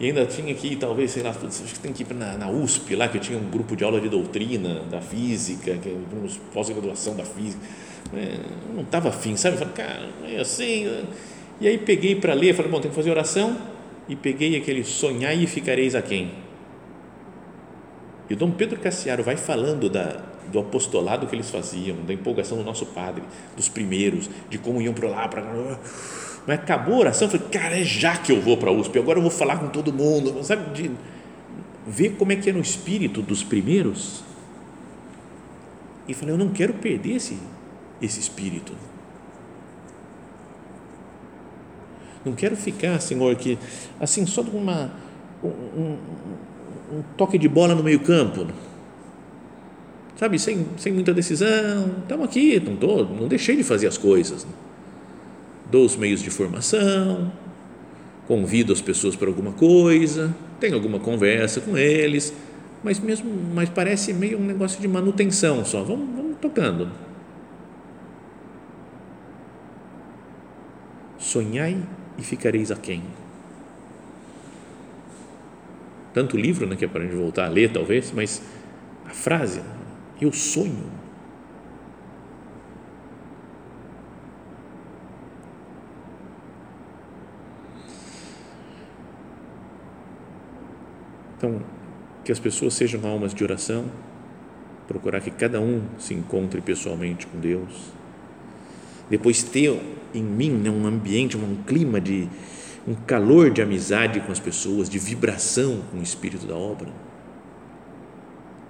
e 0.00 0.06
ainda 0.06 0.24
tinha 0.24 0.54
que 0.54 0.74
talvez, 0.76 1.10
sei 1.10 1.22
lá, 1.22 1.30
acho 1.30 1.74
que 1.74 1.80
tem 1.80 1.92
que 1.92 2.02
ir 2.02 2.14
na, 2.14 2.38
na 2.38 2.48
USP, 2.48 2.96
lá 2.96 3.08
que 3.08 3.18
tinha 3.18 3.38
um 3.38 3.50
grupo 3.50 3.76
de 3.76 3.84
aula 3.84 4.00
de 4.00 4.08
doutrina 4.08 4.84
da 4.90 5.02
física, 5.02 5.76
que 5.76 5.88
é 5.90 5.94
pós-graduação 6.54 7.14
da 7.14 7.24
física. 7.24 7.62
É, 8.14 8.36
eu 8.70 8.74
não 8.74 8.82
estava 8.84 9.10
afim, 9.10 9.36
sabe? 9.36 9.56
Eu 9.56 9.58
falei, 9.58 9.74
cara, 9.74 10.08
é 10.24 10.40
assim. 10.40 10.84
Né? 10.84 11.04
E 11.60 11.68
aí 11.68 11.76
peguei 11.76 12.14
para 12.14 12.32
ler, 12.32 12.54
falei, 12.54 12.70
bom, 12.70 12.80
tem 12.80 12.90
que 12.90 12.96
fazer 12.96 13.10
oração, 13.10 13.54
e 14.08 14.16
peguei 14.16 14.56
aquele 14.56 14.82
sonhar 14.84 15.36
e 15.36 15.46
ficareis 15.46 15.94
a 15.94 16.00
quem? 16.00 16.47
E 18.28 18.34
o 18.34 18.36
Dom 18.36 18.50
Pedro 18.50 18.78
Cassiaro 18.78 19.22
vai 19.22 19.36
falando 19.36 19.88
da, 19.88 20.20
do 20.52 20.58
apostolado 20.58 21.26
que 21.26 21.34
eles 21.34 21.50
faziam, 21.50 21.96
da 22.04 22.12
empolgação 22.12 22.58
do 22.58 22.64
nosso 22.64 22.86
padre, 22.86 23.22
dos 23.56 23.68
primeiros, 23.68 24.28
de 24.50 24.58
como 24.58 24.80
iam 24.82 24.94
para 24.94 25.08
lá, 25.08 25.28
para 25.28 25.42
mas 26.46 26.60
acabou 26.60 26.94
a 26.94 26.98
oração, 26.98 27.28
eu 27.28 27.32
falei, 27.32 27.46
cara, 27.48 27.78
é 27.78 27.84
já 27.84 28.16
que 28.16 28.32
eu 28.32 28.40
vou 28.40 28.56
para 28.56 28.70
a 28.70 28.72
USP, 28.72 28.98
agora 28.98 29.18
eu 29.18 29.22
vou 29.22 29.30
falar 29.30 29.58
com 29.58 29.68
todo 29.68 29.92
mundo, 29.92 30.42
sabe, 30.42 30.72
de 30.72 30.90
ver 31.86 32.16
como 32.16 32.32
é 32.32 32.36
que 32.36 32.48
é 32.48 32.52
no 32.54 32.60
espírito 32.60 33.20
dos 33.20 33.42
primeiros, 33.42 34.24
e 36.06 36.14
falei, 36.14 36.34
eu 36.34 36.38
não 36.38 36.48
quero 36.48 36.72
perder 36.72 37.16
esse, 37.16 37.38
esse 38.00 38.18
espírito, 38.18 38.72
não 42.24 42.32
quero 42.32 42.56
ficar, 42.56 42.98
Senhor, 42.98 43.36
que 43.36 43.58
assim, 44.00 44.24
só 44.24 44.42
de 44.42 44.50
uma, 44.50 44.90
um, 45.44 45.48
um, 45.48 45.98
um 46.92 47.02
toque 47.16 47.38
de 47.38 47.48
bola 47.48 47.74
no 47.74 47.82
meio 47.82 48.00
campo, 48.00 48.46
sabe, 50.16 50.38
sem, 50.38 50.66
sem 50.76 50.92
muita 50.92 51.14
decisão, 51.14 51.96
estamos 52.02 52.26
aqui, 52.26 52.58
não, 52.60 52.76
tô, 52.76 53.04
não 53.04 53.28
deixei 53.28 53.56
de 53.56 53.62
fazer 53.62 53.86
as 53.86 53.96
coisas. 53.96 54.44
Né? 54.44 54.50
Dou 55.70 55.84
os 55.84 55.96
meios 55.96 56.22
de 56.22 56.30
formação, 56.30 57.30
convido 58.26 58.72
as 58.72 58.80
pessoas 58.80 59.14
para 59.14 59.28
alguma 59.28 59.52
coisa, 59.52 60.34
tenho 60.58 60.74
alguma 60.74 60.98
conversa 60.98 61.60
com 61.60 61.76
eles, 61.76 62.32
mas 62.82 62.98
mesmo, 62.98 63.30
mas 63.54 63.68
parece 63.68 64.12
meio 64.12 64.38
um 64.38 64.44
negócio 64.44 64.80
de 64.80 64.88
manutenção 64.88 65.64
só, 65.64 65.82
vamos, 65.82 66.08
vamos 66.16 66.36
tocando. 66.40 66.90
Sonhai 71.18 71.76
e 72.16 72.22
ficareis 72.22 72.70
a 72.70 72.76
quem? 72.76 73.02
Tanto 76.12 76.36
livro, 76.36 76.66
né, 76.66 76.76
que 76.76 76.84
é 76.84 76.88
para 76.88 77.02
a 77.02 77.04
gente 77.04 77.16
voltar 77.16 77.46
a 77.46 77.48
ler 77.48 77.72
talvez, 77.72 78.12
mas 78.12 78.42
a 79.06 79.10
frase, 79.10 79.60
eu 80.20 80.32
sonho. 80.32 80.98
Então, 91.36 91.62
que 92.24 92.32
as 92.32 92.40
pessoas 92.40 92.74
sejam 92.74 93.06
almas 93.06 93.32
de 93.32 93.44
oração, 93.44 93.84
procurar 94.88 95.20
que 95.20 95.30
cada 95.30 95.60
um 95.60 95.82
se 95.96 96.12
encontre 96.14 96.60
pessoalmente 96.60 97.26
com 97.26 97.38
Deus. 97.38 97.92
Depois 99.08 99.42
ter 99.42 99.80
em 100.12 100.22
mim 100.22 100.50
né, 100.50 100.68
um 100.68 100.86
ambiente, 100.86 101.36
um 101.36 101.62
clima 101.64 102.00
de 102.00 102.28
um 102.88 102.94
calor 102.94 103.50
de 103.50 103.60
amizade 103.60 104.20
com 104.20 104.32
as 104.32 104.40
pessoas, 104.40 104.88
de 104.88 104.98
vibração 104.98 105.82
com 105.90 105.98
o 105.98 106.02
espírito 106.02 106.46
da 106.46 106.56
obra 106.56 106.88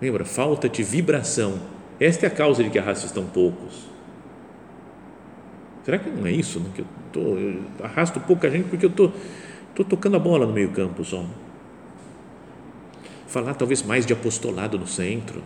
Lembra? 0.00 0.24
Falta 0.24 0.68
de 0.68 0.82
vibração. 0.82 1.60
Esta 1.98 2.26
é 2.26 2.28
a 2.28 2.30
causa 2.30 2.62
de 2.62 2.70
que 2.70 2.78
arrastas 2.78 3.10
tão 3.10 3.24
poucos. 3.24 3.88
Será 5.84 5.98
que 5.98 6.08
não 6.08 6.26
é 6.26 6.32
isso? 6.32 6.60
Né? 6.60 6.70
Que 6.74 6.82
eu, 6.82 6.86
tô, 7.12 7.20
eu 7.20 7.62
arrasto 7.82 8.20
pouca 8.20 8.48
gente 8.50 8.68
porque 8.68 8.86
eu 8.86 8.90
tô, 8.90 9.10
tô 9.74 9.82
tocando 9.82 10.16
a 10.16 10.20
bola 10.20 10.46
no 10.46 10.52
meio 10.52 10.70
campo 10.70 11.04
só. 11.04 11.24
Falar 13.26 13.54
talvez 13.54 13.82
mais 13.82 14.06
de 14.06 14.12
apostolado 14.12 14.78
no 14.78 14.86
centro. 14.86 15.42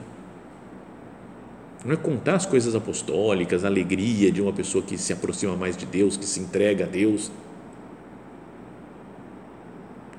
Não 1.84 1.94
é 1.94 1.96
contar 1.96 2.36
as 2.36 2.46
coisas 2.46 2.76
apostólicas, 2.76 3.64
a 3.64 3.68
alegria 3.68 4.30
de 4.30 4.40
uma 4.40 4.52
pessoa 4.52 4.84
que 4.84 4.96
se 4.98 5.12
aproxima 5.12 5.56
mais 5.56 5.76
de 5.76 5.86
Deus, 5.86 6.16
que 6.16 6.26
se 6.26 6.38
entrega 6.38 6.84
a 6.84 6.88
Deus. 6.88 7.32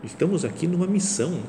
Estamos 0.04 0.44
aqui 0.44 0.68
numa 0.68 0.86
missão 0.86 1.40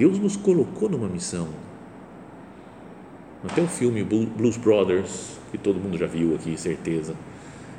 Deus 0.00 0.18
nos 0.18 0.34
colocou 0.34 0.88
numa 0.88 1.08
missão. 1.08 1.48
Até 3.44 3.60
o 3.60 3.66
filme 3.66 4.02
Blues 4.02 4.56
Brothers, 4.56 5.38
que 5.50 5.58
todo 5.58 5.78
mundo 5.78 5.98
já 5.98 6.06
viu 6.06 6.34
aqui, 6.34 6.56
certeza, 6.56 7.14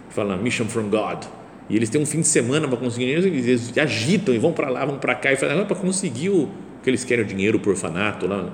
fala 0.10 0.38
Mission 0.38 0.66
from 0.66 0.90
God. 0.90 1.26
E 1.68 1.76
eles 1.76 1.90
têm 1.90 2.00
um 2.00 2.06
fim 2.06 2.22
de 2.22 2.28
semana 2.28 2.68
para 2.68 2.78
conseguir 2.78 3.06
dinheiro, 3.06 3.28
eles 3.28 3.76
agitam 3.78 4.36
e 4.36 4.38
vão 4.38 4.54
para 4.54 4.70
lá, 4.70 4.86
vão 4.86 5.00
para 5.00 5.16
cá 5.16 5.32
e 5.32 5.36
fazem 5.36 5.66
para 5.66 5.76
conseguir 5.76 6.30
o 6.30 6.48
que 6.84 6.90
eles 6.90 7.04
querem, 7.04 7.24
o 7.26 7.28
dinheiro, 7.28 7.60
o 7.64 7.70
orfanato 7.70 8.28
lá. 8.28 8.52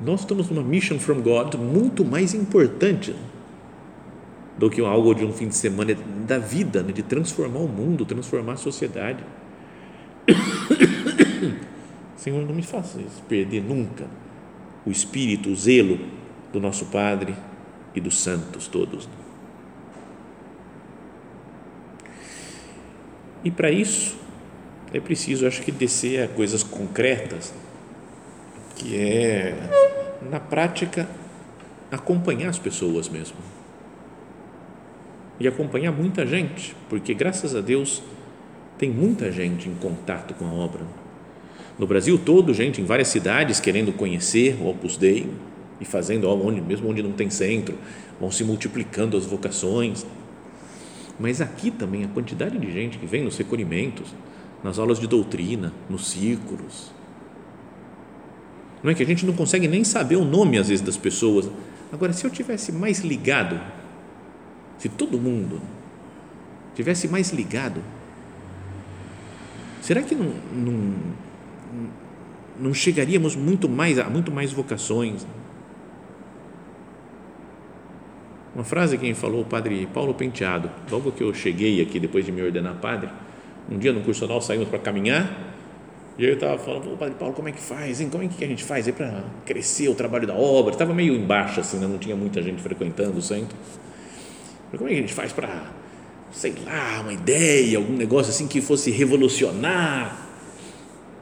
Nós 0.00 0.20
estamos 0.20 0.48
numa 0.50 0.62
mission 0.62 0.98
from 0.98 1.20
God 1.20 1.54
muito 1.54 2.04
mais 2.04 2.34
importante 2.34 3.14
do 4.58 4.70
que 4.70 4.80
algo 4.80 5.14
de 5.14 5.24
um 5.24 5.32
fim 5.32 5.48
de 5.48 5.56
semana 5.56 5.96
da 6.26 6.38
vida, 6.38 6.82
né? 6.82 6.92
de 6.92 7.02
transformar 7.02 7.60
o 7.60 7.68
mundo, 7.68 8.04
transformar 8.04 8.52
a 8.52 8.56
sociedade. 8.56 9.24
Senhor, 12.16 12.46
não 12.46 12.54
me 12.54 12.62
faça 12.62 13.00
perder 13.28 13.62
nunca 13.62 14.06
o 14.86 14.90
espírito, 14.90 15.50
o 15.50 15.56
zelo 15.56 15.98
do 16.52 16.60
nosso 16.60 16.86
Padre 16.86 17.34
e 17.94 18.00
dos 18.00 18.18
santos 18.18 18.68
todos. 18.68 19.08
E 23.42 23.50
para 23.50 23.70
isso 23.70 24.16
é 24.92 25.00
preciso, 25.00 25.46
acho 25.46 25.60
que, 25.62 25.72
descer 25.72 26.22
a 26.22 26.28
coisas 26.28 26.62
concretas, 26.62 27.52
que 28.76 28.96
é, 28.96 29.54
na 30.30 30.40
prática, 30.40 31.08
acompanhar 31.90 32.48
as 32.48 32.58
pessoas 32.58 33.08
mesmo. 33.08 33.36
E 35.38 35.48
acompanhar 35.48 35.92
muita 35.92 36.26
gente, 36.26 36.76
porque 36.88 37.12
graças 37.12 37.54
a 37.54 37.60
Deus 37.60 38.02
tem 38.78 38.90
muita 38.90 39.30
gente 39.32 39.68
em 39.68 39.74
contato 39.74 40.34
com 40.34 40.44
a 40.46 40.52
obra. 40.52 40.82
No 41.78 41.86
Brasil 41.86 42.16
todo, 42.16 42.54
gente 42.54 42.80
em 42.80 42.84
várias 42.84 43.08
cidades 43.08 43.58
querendo 43.58 43.92
conhecer 43.92 44.56
o 44.60 44.68
Opus 44.68 44.96
Dei 44.96 45.28
e 45.80 45.84
fazendo 45.84 46.28
onde, 46.28 46.60
mesmo 46.60 46.88
onde 46.88 47.02
não 47.02 47.12
tem 47.12 47.28
centro, 47.30 47.76
vão 48.20 48.30
se 48.30 48.44
multiplicando 48.44 49.16
as 49.16 49.26
vocações. 49.26 50.06
Mas 51.18 51.40
aqui 51.40 51.70
também 51.70 52.04
a 52.04 52.08
quantidade 52.08 52.58
de 52.58 52.72
gente 52.72 52.98
que 52.98 53.06
vem 53.06 53.24
nos 53.24 53.36
recolhimentos, 53.36 54.14
nas 54.62 54.78
aulas 54.78 55.00
de 55.00 55.06
doutrina, 55.06 55.72
nos 55.90 56.08
círculos. 56.08 56.92
Não 58.82 58.90
é 58.90 58.94
que 58.94 59.02
a 59.02 59.06
gente 59.06 59.26
não 59.26 59.34
consegue 59.34 59.66
nem 59.66 59.82
saber 59.82 60.16
o 60.16 60.24
nome 60.24 60.58
às 60.58 60.68
vezes 60.68 60.84
das 60.84 60.96
pessoas. 60.96 61.50
Agora, 61.92 62.12
se 62.12 62.24
eu 62.24 62.30
tivesse 62.30 62.70
mais 62.70 63.00
ligado, 63.00 63.60
se 64.78 64.88
todo 64.88 65.18
mundo 65.18 65.60
tivesse 66.74 67.08
mais 67.08 67.30
ligado, 67.30 67.80
será 69.80 70.02
que 70.02 70.14
não, 70.14 70.32
não, 70.52 70.94
não 72.58 72.74
chegaríamos 72.74 73.36
muito 73.36 73.68
mais 73.68 73.98
a 73.98 74.04
muito 74.10 74.30
mais 74.30 74.52
vocações? 74.52 75.26
Uma 78.54 78.64
frase 78.64 78.96
que 78.96 79.12
falou 79.14 79.42
o 79.42 79.44
padre 79.44 79.88
Paulo 79.92 80.14
Penteado, 80.14 80.70
logo 80.90 81.10
que 81.10 81.22
eu 81.22 81.34
cheguei 81.34 81.82
aqui 81.82 81.98
depois 81.98 82.24
de 82.24 82.30
me 82.30 82.40
ordenar 82.40 82.74
padre, 82.76 83.10
um 83.68 83.78
dia 83.78 83.92
no 83.92 84.00
cursional 84.02 84.40
saímos 84.40 84.68
para 84.68 84.78
caminhar 84.78 85.54
e 86.16 86.24
eu 86.24 86.34
estava 86.34 86.56
falando, 86.58 86.96
padre 86.96 87.16
Paulo, 87.18 87.34
como 87.34 87.48
é 87.48 87.52
que 87.52 87.60
faz, 87.60 88.00
hein? 88.00 88.08
Como 88.08 88.22
é 88.22 88.28
que 88.28 88.44
a 88.44 88.46
gente 88.46 88.62
faz 88.62 88.88
para 88.92 89.24
crescer 89.44 89.88
o 89.88 89.94
trabalho 89.94 90.26
da 90.26 90.34
obra? 90.34 90.72
Estava 90.72 90.94
meio 90.94 91.14
embaixo 91.14 91.58
assim, 91.58 91.78
né? 91.78 91.88
não 91.88 91.98
tinha 91.98 92.14
muita 92.14 92.40
gente 92.40 92.62
frequentando 92.62 93.18
o 93.18 93.22
centro. 93.22 93.56
Como 94.78 94.88
é 94.88 94.92
que 94.92 94.98
a 94.98 95.02
gente 95.02 95.14
faz 95.14 95.32
para, 95.32 95.72
sei 96.32 96.54
lá, 96.64 97.00
uma 97.00 97.12
ideia, 97.12 97.78
algum 97.78 97.94
negócio 97.94 98.30
assim 98.30 98.46
que 98.46 98.60
fosse 98.60 98.90
revolucionar? 98.90 100.26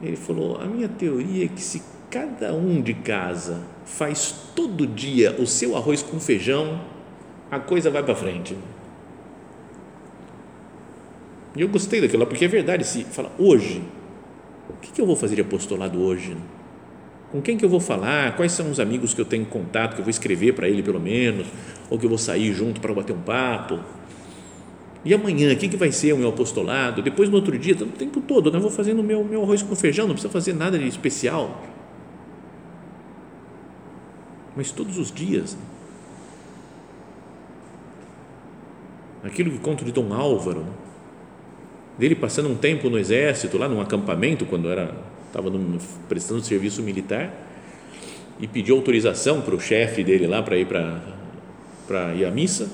Ele 0.01 0.15
falou, 0.15 0.59
a 0.59 0.65
minha 0.65 0.87
teoria 0.89 1.45
é 1.45 1.47
que 1.47 1.61
se 1.61 1.81
cada 2.09 2.53
um 2.53 2.81
de 2.81 2.93
casa 2.93 3.61
faz 3.85 4.35
todo 4.55 4.85
dia 4.85 5.35
o 5.39 5.47
seu 5.47 5.75
arroz 5.75 6.01
com 6.03 6.19
feijão, 6.19 6.81
a 7.49 7.59
coisa 7.59 7.89
vai 7.89 8.03
para 8.03 8.15
frente. 8.15 8.57
E 11.55 11.61
eu 11.61 11.67
gostei 11.69 12.01
daquilo, 12.01 12.25
porque 12.25 12.45
é 12.45 12.47
verdade, 12.47 12.85
se 12.85 13.03
fala 13.03 13.31
hoje, 13.37 13.83
o 14.69 14.73
que 14.73 14.99
eu 14.99 15.05
vou 15.05 15.15
fazer 15.15 15.35
de 15.35 15.41
apostolado 15.41 16.01
hoje? 16.01 16.35
Com 17.33 17.41
quem 17.41 17.57
que 17.57 17.65
eu 17.65 17.69
vou 17.69 17.79
falar? 17.79 18.35
Quais 18.35 18.51
são 18.51 18.69
os 18.69 18.79
amigos 18.79 19.11
que 19.11 19.19
eu 19.19 19.25
tenho 19.25 19.43
contato, 19.43 19.95
que 19.95 20.01
eu 20.01 20.03
vou 20.03 20.11
escrever 20.11 20.53
para 20.53 20.69
ele 20.69 20.83
pelo 20.83 20.99
menos, 20.99 21.47
ou 21.89 21.97
que 21.97 22.05
eu 22.05 22.09
vou 22.09 22.17
sair 22.19 22.53
junto 22.53 22.79
para 22.79 22.93
bater 22.93 23.11
um 23.11 23.21
papo? 23.21 23.79
E 25.03 25.11
amanhã, 25.15 25.51
o 25.51 25.57
que, 25.57 25.67
que 25.67 25.75
vai 25.75 25.91
ser 25.91 26.13
o 26.13 26.17
meu 26.17 26.29
apostolado? 26.29 27.01
Depois, 27.01 27.29
no 27.29 27.35
outro 27.37 27.57
dia, 27.57 27.73
o 27.73 27.87
tempo 27.87 28.21
todo, 28.21 28.51
né? 28.51 28.57
eu 28.57 28.61
vou 28.61 28.69
fazendo 28.69 28.99
o 28.99 29.03
meu, 29.03 29.23
meu 29.23 29.41
arroz 29.41 29.63
com 29.63 29.75
feijão, 29.75 30.05
não 30.05 30.13
precisa 30.13 30.31
fazer 30.31 30.53
nada 30.53 30.77
de 30.77 30.87
especial. 30.87 31.59
Mas 34.55 34.71
todos 34.71 34.99
os 34.99 35.11
dias, 35.11 35.57
aquilo 39.23 39.49
que 39.49 39.57
conto 39.57 39.83
de 39.83 39.91
Dom 39.91 40.13
Álvaro, 40.13 40.59
né? 40.59 40.71
dele 41.97 42.13
passando 42.13 42.47
um 42.47 42.55
tempo 42.55 42.91
no 42.91 42.99
exército, 42.99 43.57
lá 43.57 43.67
num 43.67 43.81
acampamento, 43.81 44.45
quando 44.45 44.69
era 44.69 44.93
estava 45.33 45.51
prestando 46.07 46.43
serviço 46.43 46.83
militar, 46.83 47.33
e 48.39 48.47
pediu 48.47 48.75
autorização 48.75 49.41
para 49.41 49.55
o 49.55 49.59
chefe 49.59 50.03
dele 50.03 50.27
lá 50.27 50.41
para 50.43 50.57
ir 50.57 50.67
para 50.67 52.13
ir 52.13 52.25
à 52.25 52.31
missa. 52.31 52.69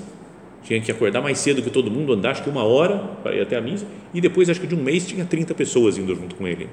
Tinha 0.63 0.79
que 0.81 0.91
acordar 0.91 1.21
mais 1.21 1.39
cedo 1.39 1.61
que 1.61 1.69
todo 1.69 1.89
mundo, 1.89 2.13
andar 2.13 2.31
acho 2.31 2.43
que 2.43 2.49
uma 2.49 2.63
hora 2.63 2.97
para 3.23 3.35
ir 3.35 3.41
até 3.41 3.55
a 3.55 3.61
missa, 3.61 3.85
e 4.13 4.19
depois 4.19 4.49
acho 4.49 4.59
que 4.59 4.67
de 4.67 4.75
um 4.75 4.83
mês 4.83 5.07
tinha 5.07 5.25
30 5.25 5.53
pessoas 5.55 5.97
indo 5.97 6.13
junto 6.13 6.35
com 6.35 6.47
ele. 6.47 6.69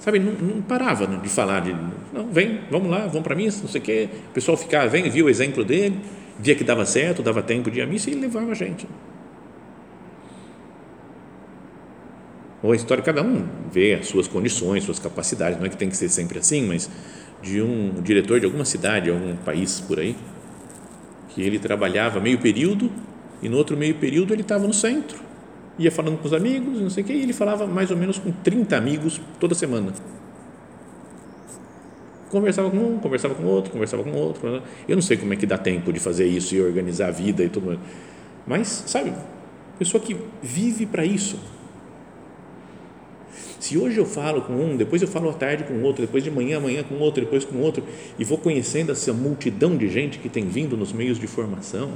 Sabe, 0.00 0.20
não, 0.20 0.32
não 0.32 0.62
parava 0.62 1.06
de 1.06 1.28
falar 1.28 1.60
de, 1.60 1.74
não, 2.12 2.28
vem, 2.30 2.60
vamos 2.70 2.88
lá, 2.88 3.06
vamos 3.06 3.22
para 3.22 3.34
a 3.34 3.36
missa, 3.36 3.62
não 3.62 3.68
sei 3.68 3.80
o 3.80 3.84
quê. 3.84 4.08
O 4.30 4.32
pessoal 4.32 4.56
ficava, 4.56 4.86
vem, 4.86 5.10
via 5.10 5.24
o 5.24 5.28
exemplo 5.28 5.64
dele, 5.64 5.98
via 6.38 6.54
que 6.54 6.62
dava 6.62 6.86
certo, 6.86 7.22
dava 7.22 7.42
tempo 7.42 7.70
de 7.70 7.80
ir 7.80 7.82
à 7.82 7.86
missa 7.86 8.08
e 8.08 8.14
levava 8.14 8.52
a 8.52 8.54
gente. 8.54 8.86
Ou 12.62 12.72
a 12.72 12.76
história, 12.76 13.02
cada 13.02 13.22
um 13.22 13.46
vê 13.70 13.94
as 13.94 14.06
suas 14.06 14.26
condições, 14.26 14.84
suas 14.84 14.98
capacidades, 14.98 15.58
não 15.58 15.66
é 15.66 15.68
que 15.68 15.76
tem 15.76 15.88
que 15.88 15.96
ser 15.96 16.08
sempre 16.08 16.38
assim, 16.38 16.66
mas 16.66 16.88
de 17.42 17.60
um 17.60 18.00
diretor 18.02 18.40
de 18.40 18.46
alguma 18.46 18.64
cidade, 18.64 19.10
algum 19.10 19.36
país 19.36 19.80
por 19.80 20.00
aí, 20.00 20.16
que 21.30 21.42
ele 21.42 21.58
trabalhava 21.58 22.18
meio 22.18 22.38
período 22.38 22.90
e 23.42 23.48
no 23.48 23.56
outro 23.56 23.76
meio 23.76 23.94
período 23.96 24.32
ele 24.32 24.42
estava 24.42 24.66
no 24.66 24.72
centro, 24.72 25.18
ia 25.78 25.92
falando 25.92 26.18
com 26.18 26.26
os 26.26 26.32
amigos, 26.32 26.80
não 26.80 26.90
sei 26.90 27.04
o 27.04 27.06
que, 27.06 27.12
e 27.12 27.22
ele 27.22 27.32
falava 27.32 27.66
mais 27.66 27.90
ou 27.90 27.96
menos 27.96 28.18
com 28.18 28.32
30 28.32 28.76
amigos 28.76 29.20
toda 29.38 29.54
semana. 29.54 29.92
Conversava 32.30 32.70
com 32.70 32.76
um, 32.78 32.98
conversava 32.98 33.34
com 33.34 33.44
outro, 33.44 33.70
conversava 33.70 34.02
com 34.02 34.10
outro. 34.12 34.62
Eu 34.88 34.96
não 34.96 35.02
sei 35.02 35.16
como 35.16 35.32
é 35.32 35.36
que 35.36 35.46
dá 35.46 35.56
tempo 35.56 35.92
de 35.92 36.00
fazer 36.00 36.26
isso 36.26 36.54
e 36.54 36.60
organizar 36.60 37.08
a 37.08 37.10
vida 37.10 37.44
e 37.44 37.48
tudo 37.48 37.66
mais. 37.66 37.78
Mas, 38.46 38.84
sabe, 38.86 39.12
pessoa 39.78 40.02
que 40.02 40.16
vive 40.42 40.86
para 40.86 41.04
isso, 41.04 41.38
se 43.58 43.76
hoje 43.76 43.98
eu 43.98 44.06
falo 44.06 44.42
com 44.42 44.52
um, 44.52 44.76
depois 44.76 45.02
eu 45.02 45.08
falo 45.08 45.30
à 45.30 45.32
tarde 45.32 45.64
com 45.64 45.82
outro, 45.82 46.02
depois 46.02 46.22
de 46.22 46.30
manhã, 46.30 46.58
amanhã 46.58 46.82
com 46.82 46.96
outro, 46.96 47.24
depois 47.24 47.44
com 47.44 47.58
outro, 47.58 47.82
e 48.18 48.24
vou 48.24 48.38
conhecendo 48.38 48.92
essa 48.92 49.12
multidão 49.12 49.76
de 49.76 49.88
gente 49.88 50.18
que 50.18 50.28
tem 50.28 50.46
vindo 50.46 50.76
nos 50.76 50.92
meios 50.92 51.18
de 51.18 51.26
formação, 51.26 51.90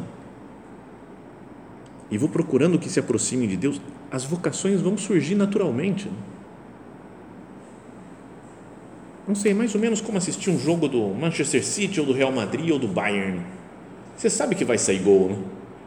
e 2.11 2.19
vou 2.19 2.29
procurando 2.29 2.79
que 2.79 2.89
se 2.89 2.99
aproxime 2.99 3.47
de 3.47 3.57
Deus, 3.57 3.81
as 4.11 4.25
vocações 4.25 4.81
vão 4.81 4.99
surgir 4.99 5.37
naturalmente. 5.37 6.11
Não 9.29 9.35
sei, 9.37 9.55
mais 9.55 9.75
ou 9.77 9.81
menos 9.81 10.01
como 10.01 10.19
assistir 10.19 10.51
um 10.51 10.59
jogo 10.59 10.89
do 10.89 11.09
Manchester 11.15 11.65
City 11.65 12.01
ou 12.01 12.07
do 12.07 12.13
Real 12.13 12.33
Madrid 12.33 12.71
ou 12.71 12.81
do 12.81 12.89
Bayern. 12.89 13.41
Você 14.17 14.29
sabe 14.29 14.57
que 14.57 14.65
vai 14.65 14.77
sair 14.77 14.99
gol, 14.99 15.29
né? 15.29 15.39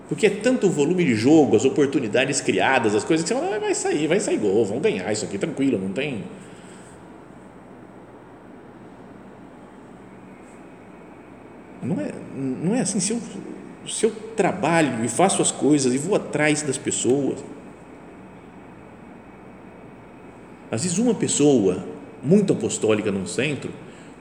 Porque 0.10 0.28
é 0.28 0.30
tanto 0.30 0.70
volume 0.70 1.04
de 1.06 1.16
jogo, 1.16 1.56
as 1.56 1.66
oportunidades 1.66 2.42
criadas, 2.42 2.94
as 2.94 3.04
coisas 3.04 3.24
que 3.24 3.34
você 3.34 3.40
fala, 3.40 3.56
ah, 3.56 3.60
vai 3.60 3.74
sair, 3.74 4.08
vai 4.08 4.20
sair 4.20 4.38
gol, 4.38 4.66
vão 4.66 4.80
ganhar 4.80 5.12
isso 5.12 5.26
aqui 5.26 5.38
tranquilo, 5.38 5.80
não 5.80 5.90
tem. 5.90 6.24
Não 11.82 12.00
é, 12.00 12.12
não 12.36 12.76
é 12.76 12.82
assim, 12.82 13.00
se 13.00 13.12
eu, 13.12 13.20
se 13.88 14.06
eu 14.06 14.12
trabalho 14.36 15.04
e 15.04 15.08
faço 15.08 15.42
as 15.42 15.52
coisas 15.52 15.94
e 15.94 15.98
vou 15.98 16.16
atrás 16.16 16.62
das 16.62 16.78
pessoas. 16.78 17.44
Às 20.72 20.84
vezes, 20.84 20.98
uma 20.98 21.14
pessoa 21.14 21.84
muito 22.24 22.54
apostólica 22.54 23.12
num 23.12 23.28
centro 23.28 23.72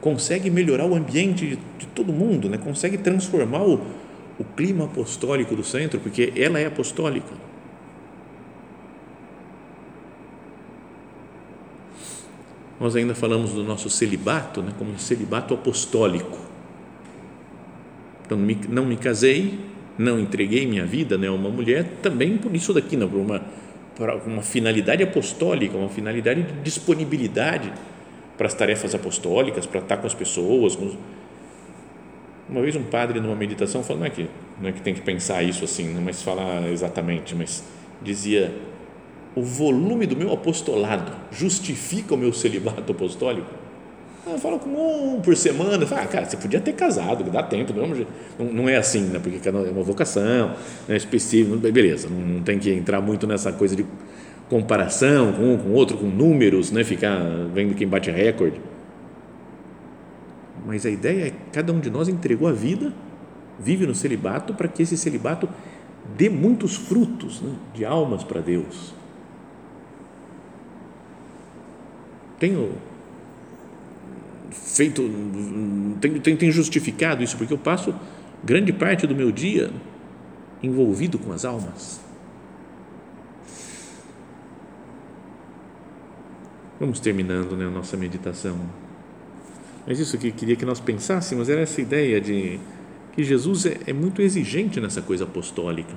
consegue 0.01 0.51
melhorar 0.51 0.85
o 0.85 0.95
ambiente 0.95 1.47
de, 1.47 1.59
de 1.79 1.87
todo 1.87 2.13
mundo, 2.13 2.49
né? 2.49 2.59
consegue 2.59 2.99
transformar 2.99 3.63
o, 3.63 3.81
o 4.43 4.45
clima 4.57 4.85
apostólico 4.85 5.55
do 5.55 5.63
centro, 5.63 6.01
porque 6.01 6.33
ela 6.37 6.59
é 6.59 6.67
apostólica. 6.67 7.33
Nós 12.81 12.97
ainda 12.97 13.15
falamos 13.15 13.53
do 13.53 13.63
nosso 13.63 13.89
celibato, 13.89 14.61
né, 14.61 14.73
como 14.77 14.99
celibato 14.99 15.55
apostólico. 15.55 16.39
Então, 18.27 18.37
não 18.69 18.85
me 18.85 18.97
casei, 18.97 19.61
não 19.97 20.19
entreguei 20.19 20.67
minha 20.67 20.85
vida 20.85 21.17
né, 21.17 21.29
a 21.29 21.33
uma 21.33 21.49
mulher, 21.49 21.85
também 22.03 22.37
por 22.37 22.55
isso 22.55 22.75
daqui, 22.75 22.97
não, 22.97 23.09
por 23.09 23.21
uma, 23.21 23.43
por 23.95 24.11
uma 24.27 24.43
finalidade 24.43 25.03
apostólica, 25.05 25.77
uma 25.77 25.89
finalidade 25.89 26.43
de 26.43 26.53
disponibilidade 26.63 27.73
para 28.37 28.49
as 28.49 28.55
tarefas 28.55 28.93
apostólicas, 28.93 29.67
para 29.67 29.81
estar 29.81 29.99
com 29.99 30.07
as 30.09 30.15
pessoas, 30.15 30.75
com 30.75 30.87
os, 30.87 30.99
uma 32.49 32.61
vez 32.61 32.77
um 32.77 32.83
padre 32.83 33.21
numa 33.21 33.35
meditação 33.37 33.83
falou, 33.83 34.01
não 34.01 34.07
é 34.07 34.11
que, 34.11 34.29
não 34.61 34.69
é 34.69 34.73
que 34.73 34.81
tem 34.81 34.95
que 34.95 35.01
pensar 35.01 35.43
isso 35.43 35.65
assim, 35.65 35.93
não 35.93 36.03
mas 36.03 36.23
falar 36.23 36.69
exatamente, 36.71 37.35
mas 37.35 37.63
dizia 38.03 38.53
o 39.35 39.43
volume 39.43 40.07
do 40.07 40.17
meu 40.17 40.33
apostolado 40.33 41.13
justifica 41.31 42.15
o 42.15 42.17
meu 42.17 42.33
celibato 42.33 42.93
apostólico? 42.93 43.49
Eu 44.25 44.39
falo 44.39 44.59
com 44.59 44.69
um 44.71 45.21
por 45.21 45.37
semana. 45.37 45.85
Falo, 45.85 46.03
ah, 46.03 46.07
cara, 46.07 46.25
você 46.25 46.37
podia 46.37 46.61
ter 46.61 46.75
casado, 46.75 47.29
dá 47.29 47.43
tempo. 47.43 47.73
Não, 47.73 48.53
não 48.53 48.69
é 48.69 48.77
assim, 48.77 49.01
né? 49.01 49.19
porque 49.19 49.49
é 49.49 49.51
uma 49.51 49.83
vocação 49.83 50.55
é 50.89 50.97
específica. 50.97 51.57
Beleza, 51.73 52.09
não 52.09 52.41
tem 52.41 52.57
que 52.57 52.71
entrar 52.71 53.01
muito 53.01 53.27
nessa 53.27 53.51
coisa 53.53 53.75
de 53.75 53.85
comparação 54.49 55.33
com 55.33 55.55
um 55.55 55.59
com 55.59 55.71
outro, 55.71 55.97
com 55.97 56.07
números, 56.07 56.71
né? 56.71 56.85
ficar 56.85 57.19
vendo 57.53 57.75
quem 57.75 57.89
bate 57.89 58.13
recorde 58.13 58.61
mas 60.67 60.87
a 60.87 60.91
ideia 60.91 61.27
é 61.27 61.31
que 61.31 61.51
cada 61.53 61.73
um 61.73 61.81
de 61.81 61.91
nós 61.91 62.09
entregou 62.09 62.49
a 62.49 62.53
vida, 62.53 62.93
vive 63.59 63.87
no 63.87 63.95
celibato, 63.95 64.55
para 64.55 64.69
que 64.69 64.83
esse 64.83 64.97
celibato 64.97 65.49
dê 66.17 66.29
muitos 66.29 66.77
frutos 66.77 67.41
né, 67.41 67.55
de 67.75 67.85
almas 67.85 68.23
para 68.25 68.41
Deus. 68.41 68.95
Tenho 72.39 72.73
feito, 74.51 75.03
tenho, 76.01 76.21
tenho, 76.21 76.37
tenho 76.37 76.53
justificado 76.53 77.23
isso, 77.23 77.37
porque 77.37 77.53
eu 77.53 77.59
passo 77.59 77.95
grande 78.43 78.73
parte 78.73 79.07
do 79.07 79.15
meu 79.15 79.31
dia 79.31 79.71
envolvido 80.63 81.19
com 81.19 81.33
as 81.33 81.45
almas. 81.45 82.01
Vamos 86.79 86.99
terminando 86.99 87.57
né, 87.57 87.67
a 87.67 87.71
nossa 87.71 87.97
meditação. 87.97 88.59
Mas 89.87 89.99
isso 89.99 90.17
que 90.17 90.31
queria 90.31 90.57
que 90.57 90.65
nós 90.65 90.81
pensássemos 90.81 91.49
era 91.49 91.61
essa 91.61 91.81
ideia 91.81 92.21
de 92.21 92.59
que 93.13 93.23
Jesus 93.25 93.67
é, 93.67 93.79
é 93.87 93.93
muito 93.93 94.23
exigente 94.23 94.81
nessa 94.81 95.03
coisa 95.03 95.25
apostólica. 95.25 95.95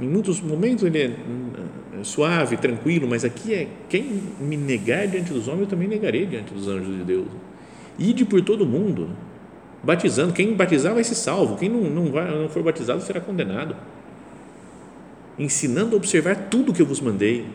Em 0.00 0.06
muitos 0.06 0.40
momentos 0.40 0.84
ele 0.84 0.98
é, 0.98 1.10
é 1.98 2.04
suave, 2.04 2.58
tranquilo, 2.58 3.08
mas 3.08 3.24
aqui 3.24 3.54
é 3.54 3.68
quem 3.88 4.22
me 4.38 4.56
negar 4.56 5.08
diante 5.08 5.32
dos 5.32 5.48
homens, 5.48 5.62
eu 5.62 5.68
também 5.68 5.88
negarei 5.88 6.26
diante 6.26 6.52
dos 6.52 6.68
anjos 6.68 6.94
de 6.98 7.02
Deus. 7.04 7.26
Ide 7.98 8.24
por 8.26 8.42
todo 8.42 8.66
mundo. 8.66 9.08
batizando. 9.82 10.32
Quem 10.32 10.54
batizar 10.54 10.92
vai 10.92 11.02
ser 11.02 11.14
salvo, 11.14 11.56
quem 11.56 11.68
não, 11.68 11.82
não, 11.82 12.12
vai, 12.12 12.30
não 12.30 12.48
for 12.48 12.62
batizado 12.62 13.00
será 13.00 13.20
condenado. 13.20 13.74
Ensinando 15.38 15.94
a 15.94 15.96
observar 15.96 16.48
tudo 16.50 16.74
que 16.74 16.82
eu 16.82 16.86
vos 16.86 17.00
mandei. 17.00 17.46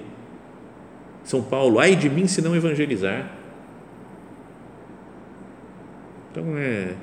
São 1.32 1.42
Paulo, 1.42 1.80
ai 1.80 1.96
de 1.96 2.10
mim 2.10 2.28
se 2.28 2.42
não 2.42 2.54
evangelizar. 2.54 3.32
Então 6.30 6.58
é, 6.58 6.94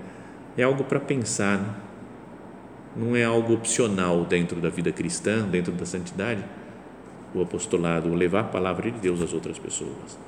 é 0.55 0.63
algo 0.63 0.85
para 0.85 1.01
pensar, 1.01 1.57
né? 1.57 1.75
não 2.95 3.17
é 3.17 3.25
algo 3.25 3.55
opcional 3.55 4.27
dentro 4.27 4.61
da 4.61 4.69
vida 4.69 4.93
cristã, 4.93 5.49
dentro 5.49 5.73
da 5.73 5.87
santidade, 5.87 6.45
o 7.35 7.41
apostolado, 7.41 8.13
levar 8.13 8.41
a 8.41 8.45
palavra 8.45 8.91
de 8.91 8.99
Deus 8.99 9.23
às 9.23 9.33
outras 9.33 9.59
pessoas. 9.59 10.19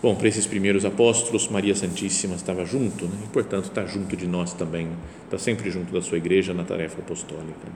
Bom, 0.00 0.14
para 0.14 0.28
esses 0.28 0.46
primeiros 0.46 0.84
apóstolos, 0.84 1.48
Maria 1.48 1.74
Santíssima 1.74 2.36
estava 2.36 2.64
junto, 2.64 3.06
né? 3.06 3.24
e 3.24 3.28
portanto 3.30 3.64
está 3.64 3.84
junto 3.86 4.16
de 4.16 4.28
nós 4.28 4.52
também, 4.52 4.88
está 5.24 5.36
sempre 5.36 5.68
junto 5.68 5.92
da 5.92 6.00
sua 6.00 6.18
igreja 6.18 6.54
na 6.54 6.62
tarefa 6.62 7.00
apostólica. 7.00 7.66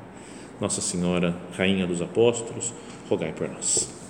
Nossa 0.61 0.81
Senhora, 0.81 1.35
Rainha 1.59 1.89
dos 1.89 2.01
Apóstolos, 2.01 2.73
rogai 3.09 3.33
por 3.33 3.49
nós. 3.49 4.10